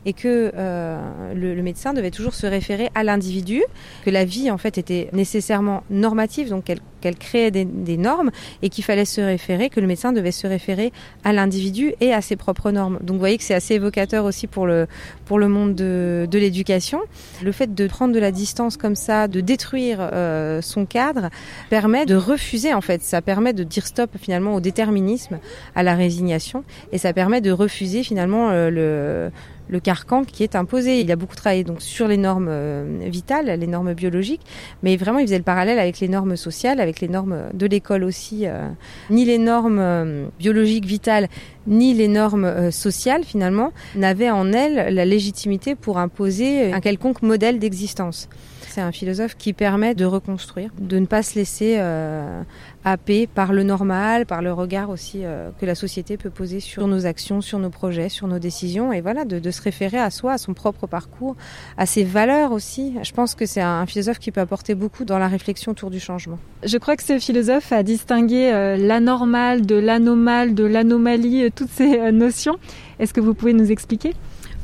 et 0.06 0.12
que 0.12 0.52
euh, 0.54 1.34
le, 1.34 1.54
le, 1.54 1.62
médecin 1.62 1.92
devait 1.92 2.10
toujours 2.10 2.34
se 2.34 2.46
référer 2.46 2.90
à 2.94 3.04
l'individu, 3.04 3.62
que 4.04 4.10
la 4.10 4.24
vie 4.24 4.50
en 4.50 4.58
fait 4.58 4.78
était 4.78 5.08
nécessairement 5.12 5.82
normative, 5.90 6.50
donc 6.50 6.64
qu'elle 6.64 6.80
qu'elle 7.00 7.16
créait 7.16 7.50
des, 7.50 7.66
des, 7.66 7.98
normes 7.98 8.30
et 8.62 8.70
qu'il 8.70 8.82
fallait 8.82 9.04
se 9.04 9.20
référer, 9.20 9.68
que 9.68 9.78
le 9.78 9.86
médecin 9.86 10.14
devait 10.14 10.32
se 10.32 10.46
référer 10.46 10.90
à 11.22 11.34
l'individu 11.34 11.92
et 12.00 12.14
à 12.14 12.22
ses 12.22 12.34
propres 12.34 12.70
normes. 12.70 12.98
Donc 13.02 13.16
vous 13.16 13.18
voyez 13.18 13.36
que 13.36 13.44
c'est 13.44 13.52
assez 13.52 13.74
évocateur 13.74 14.03
aussi 14.12 14.46
pour 14.46 14.66
le, 14.66 14.86
pour 15.24 15.38
le 15.38 15.48
monde 15.48 15.74
de, 15.74 16.28
de 16.30 16.38
l'éducation. 16.38 17.00
Le 17.42 17.52
fait 17.52 17.74
de 17.74 17.86
prendre 17.86 18.14
de 18.14 18.18
la 18.20 18.30
distance 18.30 18.76
comme 18.76 18.96
ça, 18.96 19.28
de 19.28 19.40
détruire 19.40 19.98
euh, 20.00 20.60
son 20.62 20.86
cadre, 20.86 21.30
permet 21.70 22.06
de 22.06 22.14
refuser 22.14 22.74
en 22.74 22.80
fait. 22.80 23.02
Ça 23.02 23.22
permet 23.22 23.52
de 23.52 23.64
dire 23.64 23.86
stop 23.86 24.10
finalement 24.20 24.54
au 24.54 24.60
déterminisme, 24.60 25.38
à 25.74 25.82
la 25.82 25.94
résignation 25.94 26.64
et 26.92 26.98
ça 26.98 27.12
permet 27.12 27.40
de 27.40 27.50
refuser 27.50 28.02
finalement 28.02 28.50
euh, 28.50 28.70
le 28.70 29.30
le 29.68 29.80
carcan 29.80 30.24
qui 30.24 30.42
est 30.42 30.56
imposé. 30.56 31.00
Il 31.00 31.10
a 31.10 31.16
beaucoup 31.16 31.36
travaillé 31.36 31.64
donc 31.64 31.82
sur 31.82 32.08
les 32.08 32.16
normes 32.16 32.48
euh, 32.48 32.98
vitales, 33.06 33.46
les 33.58 33.66
normes 33.66 33.94
biologiques, 33.94 34.42
mais 34.82 34.96
vraiment 34.96 35.18
il 35.18 35.26
faisait 35.26 35.38
le 35.38 35.44
parallèle 35.44 35.78
avec 35.78 36.00
les 36.00 36.08
normes 36.08 36.36
sociales, 36.36 36.80
avec 36.80 37.00
les 37.00 37.08
normes 37.08 37.44
de 37.52 37.66
l'école 37.66 38.04
aussi. 38.04 38.46
Euh. 38.46 38.68
Ni 39.10 39.24
les 39.24 39.38
normes 39.38 39.78
euh, 39.78 40.26
biologiques 40.38 40.86
vitales, 40.86 41.28
ni 41.66 41.94
les 41.94 42.08
normes 42.08 42.70
sociales 42.70 43.24
finalement 43.24 43.72
n'avaient 43.94 44.30
en 44.30 44.52
elles 44.52 44.94
la 44.94 45.04
légitimité 45.04 45.74
pour 45.74 45.98
imposer 45.98 46.72
un 46.72 46.80
quelconque 46.80 47.22
modèle 47.22 47.58
d'existence. 47.58 48.28
C'est 48.74 48.80
un 48.80 48.90
philosophe 48.90 49.36
qui 49.36 49.52
permet 49.52 49.94
de 49.94 50.04
reconstruire, 50.04 50.72
de 50.80 50.98
ne 50.98 51.06
pas 51.06 51.22
se 51.22 51.36
laisser 51.36 51.76
euh, 51.78 52.42
happer 52.84 53.28
par 53.28 53.52
le 53.52 53.62
normal, 53.62 54.26
par 54.26 54.42
le 54.42 54.52
regard 54.52 54.90
aussi 54.90 55.20
euh, 55.22 55.50
que 55.60 55.64
la 55.64 55.76
société 55.76 56.16
peut 56.16 56.28
poser 56.28 56.58
sur 56.58 56.88
nos 56.88 57.06
actions, 57.06 57.40
sur 57.40 57.60
nos 57.60 57.70
projets, 57.70 58.08
sur 58.08 58.26
nos 58.26 58.40
décisions, 58.40 58.92
et 58.92 59.00
voilà, 59.00 59.24
de, 59.24 59.50
se 59.52 59.62
référer 59.62 59.98
à 59.98 60.10
soi, 60.10 60.32
à 60.32 60.38
son 60.38 60.54
propre 60.54 60.88
parcours, 60.88 61.36
à 61.78 61.86
ses 61.86 62.02
valeurs 62.02 62.50
aussi. 62.50 62.94
Je 63.04 63.12
pense 63.12 63.36
que 63.36 63.46
c'est 63.46 63.60
un, 63.60 63.86
philosophe 63.86 64.18
qui 64.18 64.32
peut 64.32 64.40
apporter 64.40 64.74
beaucoup 64.74 65.04
dans 65.04 65.20
la 65.20 65.28
réflexion 65.28 65.70
autour 65.70 65.90
du 65.90 66.00
changement. 66.00 66.40
Je 66.64 66.76
crois 66.76 66.96
que 66.96 67.04
ce 67.04 67.20
philosophe 67.20 67.70
a 67.70 67.84
distingué 67.84 68.50
euh, 68.52 68.76
l'anormal 68.76 69.66
de 69.66 69.76
l'anomal, 69.76 70.52
de 70.52 70.64
l'anomalie, 70.64 71.48
toutes 71.52 71.70
ces 71.70 72.10
notions. 72.10 72.56
Est-ce 72.98 73.14
que 73.14 73.20
vous 73.20 73.34
pouvez 73.34 73.52
nous 73.52 73.70
expliquer? 73.70 74.14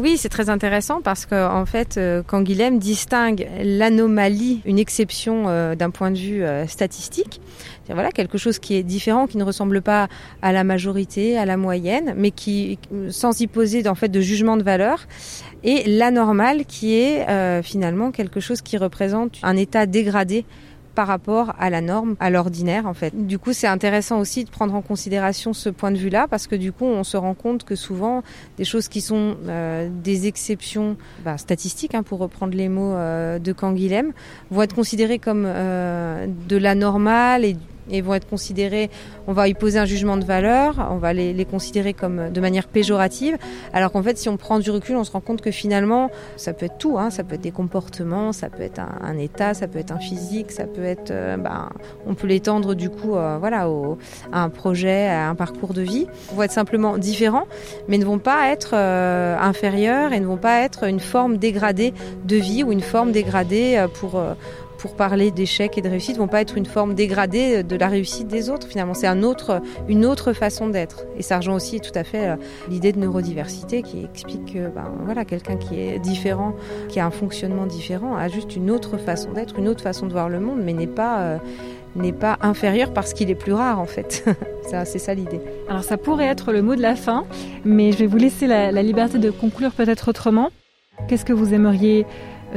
Oui, 0.01 0.17
c'est 0.17 0.31
très 0.31 0.49
intéressant 0.49 1.03
parce 1.03 1.27
que 1.27 1.49
en 1.49 1.67
fait, 1.67 1.99
euh, 1.99 2.23
quand 2.27 2.41
Guilhem 2.41 2.79
distingue 2.79 3.47
l'anomalie, 3.63 4.63
une 4.65 4.79
exception 4.79 5.45
euh, 5.49 5.75
d'un 5.75 5.91
point 5.91 6.11
de 6.11 6.17
vue 6.17 6.43
euh, 6.43 6.67
statistique, 6.67 7.41
c'est 7.87 7.93
voilà 7.93 8.11
quelque 8.11 8.39
chose 8.39 8.59
qui 8.59 8.77
est 8.77 8.83
différent, 8.83 9.27
qui 9.27 9.37
ne 9.37 9.45
ressemble 9.45 9.83
pas 9.83 10.09
à 10.41 10.53
la 10.53 10.65
majorité, 10.65 11.37
à 11.37 11.45
la 11.45 11.59
moyenne, 11.59 12.15
mais 12.17 12.31
qui, 12.31 12.79
sans 13.11 13.39
y 13.41 13.47
poser 13.47 13.87
en 13.87 13.95
de 13.95 14.21
jugement 14.21 14.57
de 14.57 14.63
valeur, 14.63 15.07
et 15.65 15.87
l'anormal 15.87 16.65
qui 16.65 16.95
est 16.95 17.63
finalement 17.63 18.13
quelque 18.13 18.41
chose 18.41 18.63
qui 18.63 18.79
représente 18.79 19.39
un 19.43 19.57
état 19.57 19.87
dégradé 19.87 20.47
par 20.95 21.07
rapport 21.07 21.55
à 21.59 21.71
la 21.71 21.81
norme, 21.81 22.17
à 22.21 22.31
l'ordinaire 22.31 22.87
en 22.87 22.95
fait. 22.95 23.27
Du 23.27 23.39
coup, 23.39 23.53
c'est 23.53 23.67
intéressant 23.67 24.19
aussi 24.19 24.45
de 24.45 24.51
prendre 24.51 24.75
en 24.75 24.83
considération 24.83 25.53
ce 25.53 25.69
point 25.69 25.91
de 25.91 25.99
vue-là 25.99 26.27
parce 26.29 26.47
que 26.47 26.57
du 26.57 26.73
coup, 26.73 26.85
on 26.85 27.05
se 27.05 27.17
rend 27.17 27.35
compte 27.35 27.65
que 27.65 27.77
souvent 27.77 28.23
des 28.57 28.65
choses 28.65 28.89
qui 28.89 29.01
sont 29.01 29.37
euh, 29.49 29.89
des 29.91 30.27
exceptions 30.27 30.97
bah, 31.25 31.39
statistiques, 31.39 31.95
hein, 31.95 32.03
pour 32.03 32.19
reprendre 32.19 32.55
les 32.55 32.69
mots 32.69 32.95
euh, 32.95 33.39
de 33.39 33.53
Canguilhem, 33.53 34.13
vont 34.51 34.63
être 34.63 34.75
considérées 34.75 35.19
comme 35.19 35.45
euh, 35.47 36.27
de 36.49 36.57
la 36.57 36.75
normale 36.75 37.45
et 37.45 37.57
et 37.91 38.01
vont 38.01 38.15
être 38.15 38.29
considérés, 38.29 38.91
on 39.27 39.33
va 39.33 39.49
y 39.49 39.55
poser 39.55 39.79
un 39.79 39.85
jugement 39.85 40.17
de 40.17 40.25
valeur, 40.25 40.89
on 40.91 40.97
va 40.97 41.13
les, 41.13 41.45
considérer 41.45 41.95
comme 41.95 42.31
de 42.31 42.41
manière 42.41 42.69
péjorative, 42.69 43.37
alors 43.73 43.93
qu'en 43.93 44.03
fait 44.03 44.19
si 44.19 44.29
on 44.29 44.37
prend 44.37 44.59
du 44.59 44.71
recul, 44.71 44.97
on 44.97 45.05
se 45.05 45.11
rend 45.11 45.21
compte 45.21 45.41
que 45.41 45.51
finalement 45.51 46.11
ça 46.37 46.53
peut 46.53 46.67
être 46.67 46.79
tout, 46.79 46.99
hein, 46.99 47.11
ça 47.11 47.25
peut 47.25 47.35
être 47.35 47.41
des 47.41 47.51
comportements, 47.51 48.33
ça 48.33 48.49
peut 48.49 48.63
être 48.63 48.81
un, 48.81 49.19
état, 49.19 49.55
ça 49.55 49.67
peut 49.69 49.79
être 49.79 49.93
un 49.93 49.99
physique, 49.99 50.51
ça 50.53 50.65
peut 50.65 50.85
être, 50.85 51.11
euh, 51.11 51.37
bah, 51.37 51.71
on 52.07 52.15
peut 52.15 52.27
l'étendre 52.27 52.75
du 52.75 52.91
coup, 52.91 53.17
euh, 53.17 53.37
voilà, 53.39 53.69
au, 53.69 53.99
à 54.33 54.43
un 54.43 54.49
projet, 54.49 55.07
à 55.07 55.29
un 55.29 55.35
parcours 55.35 55.75
de 55.75 55.83
vie, 55.83 56.07
vont 56.35 56.43
être 56.43 56.53
simplement 56.53 56.99
différents, 56.99 57.47
mais 57.89 57.99
ne 57.99 58.05
vont 58.05 58.19
pas 58.19 58.51
être 58.51 58.73
euh, 58.75 59.37
inférieurs 59.39 60.13
et 60.13 60.21
ne 60.21 60.27
vont 60.27 60.37
pas 60.37 60.61
être 60.61 60.85
une 60.85 61.01
forme 61.01 61.37
dégradée 61.37 61.93
de 62.25 62.37
vie 62.37 62.63
ou 62.63 62.73
une 62.73 62.83
forme 62.83 63.13
dégradée 63.13 63.87
pour 63.95 64.23
pour 64.81 64.97
parler 64.97 65.31
d'échec 65.31 65.77
et 65.77 65.83
de 65.83 65.89
réussite 65.91 66.17
vont 66.17 66.27
pas 66.27 66.41
être 66.41 66.57
une 66.57 66.65
forme 66.65 66.95
dégradée 66.95 67.63
de 67.63 67.77
la 67.77 67.89
réussite 67.89 68.29
des 68.29 68.49
autres. 68.49 68.67
Finalement, 68.67 68.95
c'est 68.95 69.07
une 69.07 70.07
autre 70.07 70.33
façon 70.33 70.69
d'être. 70.71 71.05
Et 71.19 71.23
ça 71.23 71.37
rejoint 71.37 71.55
aussi 71.55 71.81
tout 71.81 71.93
à 71.95 72.03
fait 72.03 72.29
euh, 72.29 72.37
l'idée 72.71 72.93
de 72.93 72.99
neurodiversité 72.99 73.83
qui 73.83 74.05
explique 74.05 74.55
que 74.55 74.69
ben, 74.69 74.91
voilà, 75.05 75.27
quelqu'un 75.27 75.57
qui 75.57 75.79
est 75.79 75.99
différent, 75.99 76.55
qui 76.89 76.99
a 76.99 77.05
un 77.05 77.11
fonctionnement 77.11 77.67
différent, 77.67 78.17
a 78.17 78.29
juste 78.29 78.57
une 78.57 78.71
autre 78.71 78.97
façon 78.97 79.33
d'être, 79.33 79.59
une 79.59 79.69
autre 79.69 79.83
façon 79.83 80.07
de 80.07 80.13
voir 80.13 80.31
le 80.31 80.41
monde, 80.41 80.61
mais 80.63 80.73
n'est 80.73 80.87
pas 80.87 81.21
euh, 81.21 81.39
inférieur 82.41 82.93
parce 82.95 83.13
qu'il 83.13 83.31
est 83.31 83.35
plus 83.35 83.53
rare 83.53 83.81
en 83.81 83.87
fait. 83.87 84.25
c'est 84.85 84.99
ça 84.99 85.13
l'idée. 85.13 85.41
Alors 85.69 85.85
ça 85.85 85.99
pourrait 85.99 86.27
être 86.27 86.53
le 86.53 86.63
mot 86.63 86.75
de 86.75 86.83
la 86.83 86.97
fin, 86.97 87.25
mais 87.67 87.93
je 87.93 87.99
vais 87.99 88.07
vous 88.07 88.17
laisser 88.17 88.47
la, 88.47 88.73
la 88.73 88.83
liberté 88.83 89.19
de 89.19 89.31
conclure 89.31 89.73
peut-être 89.73 90.09
autrement. 90.09 90.51
Qu'est-ce 91.09 91.25
que 91.25 91.33
vous 91.33 91.53
aimeriez 91.53 92.07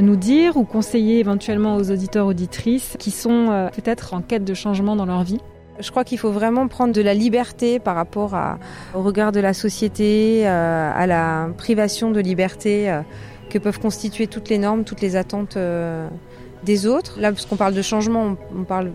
nous 0.02 0.16
dire 0.16 0.58
ou 0.58 0.64
conseiller 0.64 1.20
éventuellement 1.20 1.76
aux 1.76 1.92
auditeurs 1.92 2.28
auditrices 2.28 2.96
qui 3.00 3.12
sont 3.12 3.50
euh, 3.50 3.70
peut-être 3.70 4.14
en 4.14 4.22
quête 4.22 4.44
de 4.44 4.54
changement 4.54 4.96
dans 4.96 5.06
leur 5.06 5.24
vie? 5.24 5.40
Je 5.80 5.90
crois 5.90 6.04
qu'il 6.04 6.20
faut 6.20 6.32
vraiment 6.32 6.68
prendre 6.68 6.94
de 6.94 7.02
la 7.02 7.14
liberté 7.14 7.80
par 7.80 7.96
rapport 7.96 8.36
au 8.94 9.02
regard 9.02 9.32
de 9.32 9.40
la 9.40 9.54
société, 9.54 10.48
euh, 10.48 10.92
à 10.94 11.08
la 11.08 11.50
privation 11.58 12.12
de 12.12 12.20
liberté 12.20 12.92
euh, 12.92 13.02
que 13.50 13.58
peuvent 13.58 13.80
constituer 13.80 14.28
toutes 14.28 14.50
les 14.50 14.60
normes, 14.60 14.84
toutes 14.84 15.02
les 15.02 15.16
attentes 15.16 15.58
des 16.64 16.86
autres. 16.86 17.20
Là, 17.20 17.32
parce 17.32 17.46
qu'on 17.46 17.56
parle 17.56 17.74
de 17.74 17.82
changement, 17.82 18.36
on 18.58 18.64
parle 18.64 18.92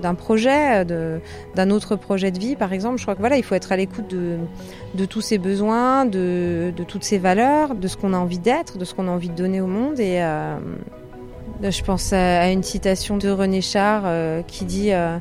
d'un 0.00 0.14
projet, 0.14 0.84
d'un 0.84 1.70
autre 1.70 1.96
projet 1.96 2.30
de 2.30 2.38
vie, 2.38 2.56
par 2.56 2.72
exemple. 2.72 2.98
Je 2.98 3.02
crois 3.02 3.14
que 3.14 3.20
voilà, 3.20 3.36
il 3.36 3.42
faut 3.42 3.54
être 3.54 3.72
à 3.72 3.76
l'écoute 3.76 4.08
de, 4.08 5.04
tous 5.06 5.20
ses 5.20 5.38
besoins, 5.38 6.04
de, 6.04 6.72
toutes 6.86 7.04
ses 7.04 7.18
valeurs, 7.18 7.74
de 7.74 7.88
ce 7.88 7.96
qu'on 7.96 8.12
a 8.12 8.18
envie 8.18 8.38
d'être, 8.38 8.78
de 8.78 8.84
ce 8.84 8.94
qu'on 8.94 9.08
a 9.08 9.10
envie 9.10 9.28
de 9.28 9.34
donner 9.34 9.60
au 9.60 9.66
monde. 9.66 10.00
Et 10.00 10.20
euh, 10.20 10.56
je 11.62 11.82
pense 11.82 12.12
à, 12.12 12.50
une 12.50 12.62
citation 12.62 13.16
de 13.16 13.28
René 13.28 13.60
Char 13.60 14.02
euh, 14.04 14.42
qui 14.42 14.64
dit 14.64 14.92
euh, 14.92 15.18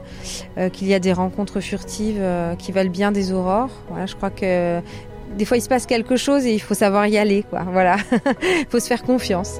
qu'il 0.72 0.88
y 0.88 0.94
a 0.94 1.00
des 1.00 1.14
rencontres 1.14 1.60
furtives 1.60 2.22
qui 2.58 2.72
valent 2.72 2.92
bien 2.92 3.12
des 3.12 3.32
aurores. 3.32 3.72
Voilà, 3.90 4.06
je 4.06 4.16
crois 4.16 4.30
que 4.30 4.82
des 5.38 5.46
fois 5.46 5.58
il 5.58 5.62
se 5.62 5.70
passe 5.70 5.86
quelque 5.86 6.18
chose 6.18 6.46
et 6.46 6.54
il 6.54 6.60
faut 6.60 6.74
savoir 6.74 7.08
y 7.08 7.18
aller. 7.18 7.46
Voilà, 7.52 7.98
il 8.42 8.66
faut 8.70 8.80
se 8.80 8.88
faire 8.88 9.04
confiance. 9.04 9.60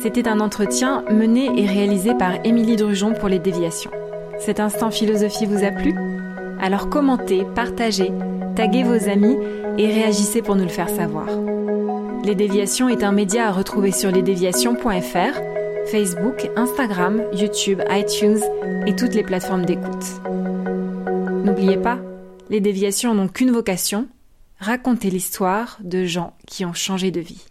C'était 0.00 0.28
un 0.28 0.38
entretien 0.38 1.02
mené 1.10 1.50
et 1.60 1.66
réalisé 1.66 2.14
par 2.14 2.34
Émilie 2.44 2.76
Drujon 2.76 3.14
pour 3.14 3.28
les 3.28 3.40
déviations. 3.40 3.90
Cet 4.38 4.60
instant 4.60 4.92
philosophie 4.92 5.44
vous 5.44 5.64
a 5.64 5.72
plu? 5.72 5.92
Alors 6.60 6.88
commentez, 6.88 7.44
partagez, 7.54 8.12
taguez 8.54 8.84
vos 8.84 9.08
amis 9.08 9.36
et 9.76 9.88
réagissez 9.88 10.40
pour 10.40 10.54
nous 10.54 10.62
le 10.62 10.70
faire 10.70 10.88
savoir. 10.88 11.26
Les 12.24 12.36
Déviations 12.36 12.88
est 12.88 13.02
un 13.02 13.10
média 13.10 13.48
à 13.48 13.52
retrouver 13.52 13.90
sur 13.90 14.10
lesdéviations.fr, 14.10 15.40
Facebook, 15.90 16.48
Instagram, 16.56 17.22
YouTube, 17.32 17.82
iTunes 17.90 18.40
et 18.86 18.94
toutes 18.94 19.14
les 19.14 19.24
plateformes 19.24 19.64
d'écoute. 19.64 20.20
N'oubliez 21.44 21.76
pas, 21.76 21.98
les 22.50 22.60
déviations 22.60 23.14
n'ont 23.14 23.28
qu'une 23.28 23.50
vocation, 23.50 24.06
raconter 24.60 25.10
l'histoire 25.10 25.78
de 25.82 26.04
gens 26.04 26.34
qui 26.46 26.64
ont 26.64 26.74
changé 26.74 27.10
de 27.10 27.20
vie. 27.20 27.47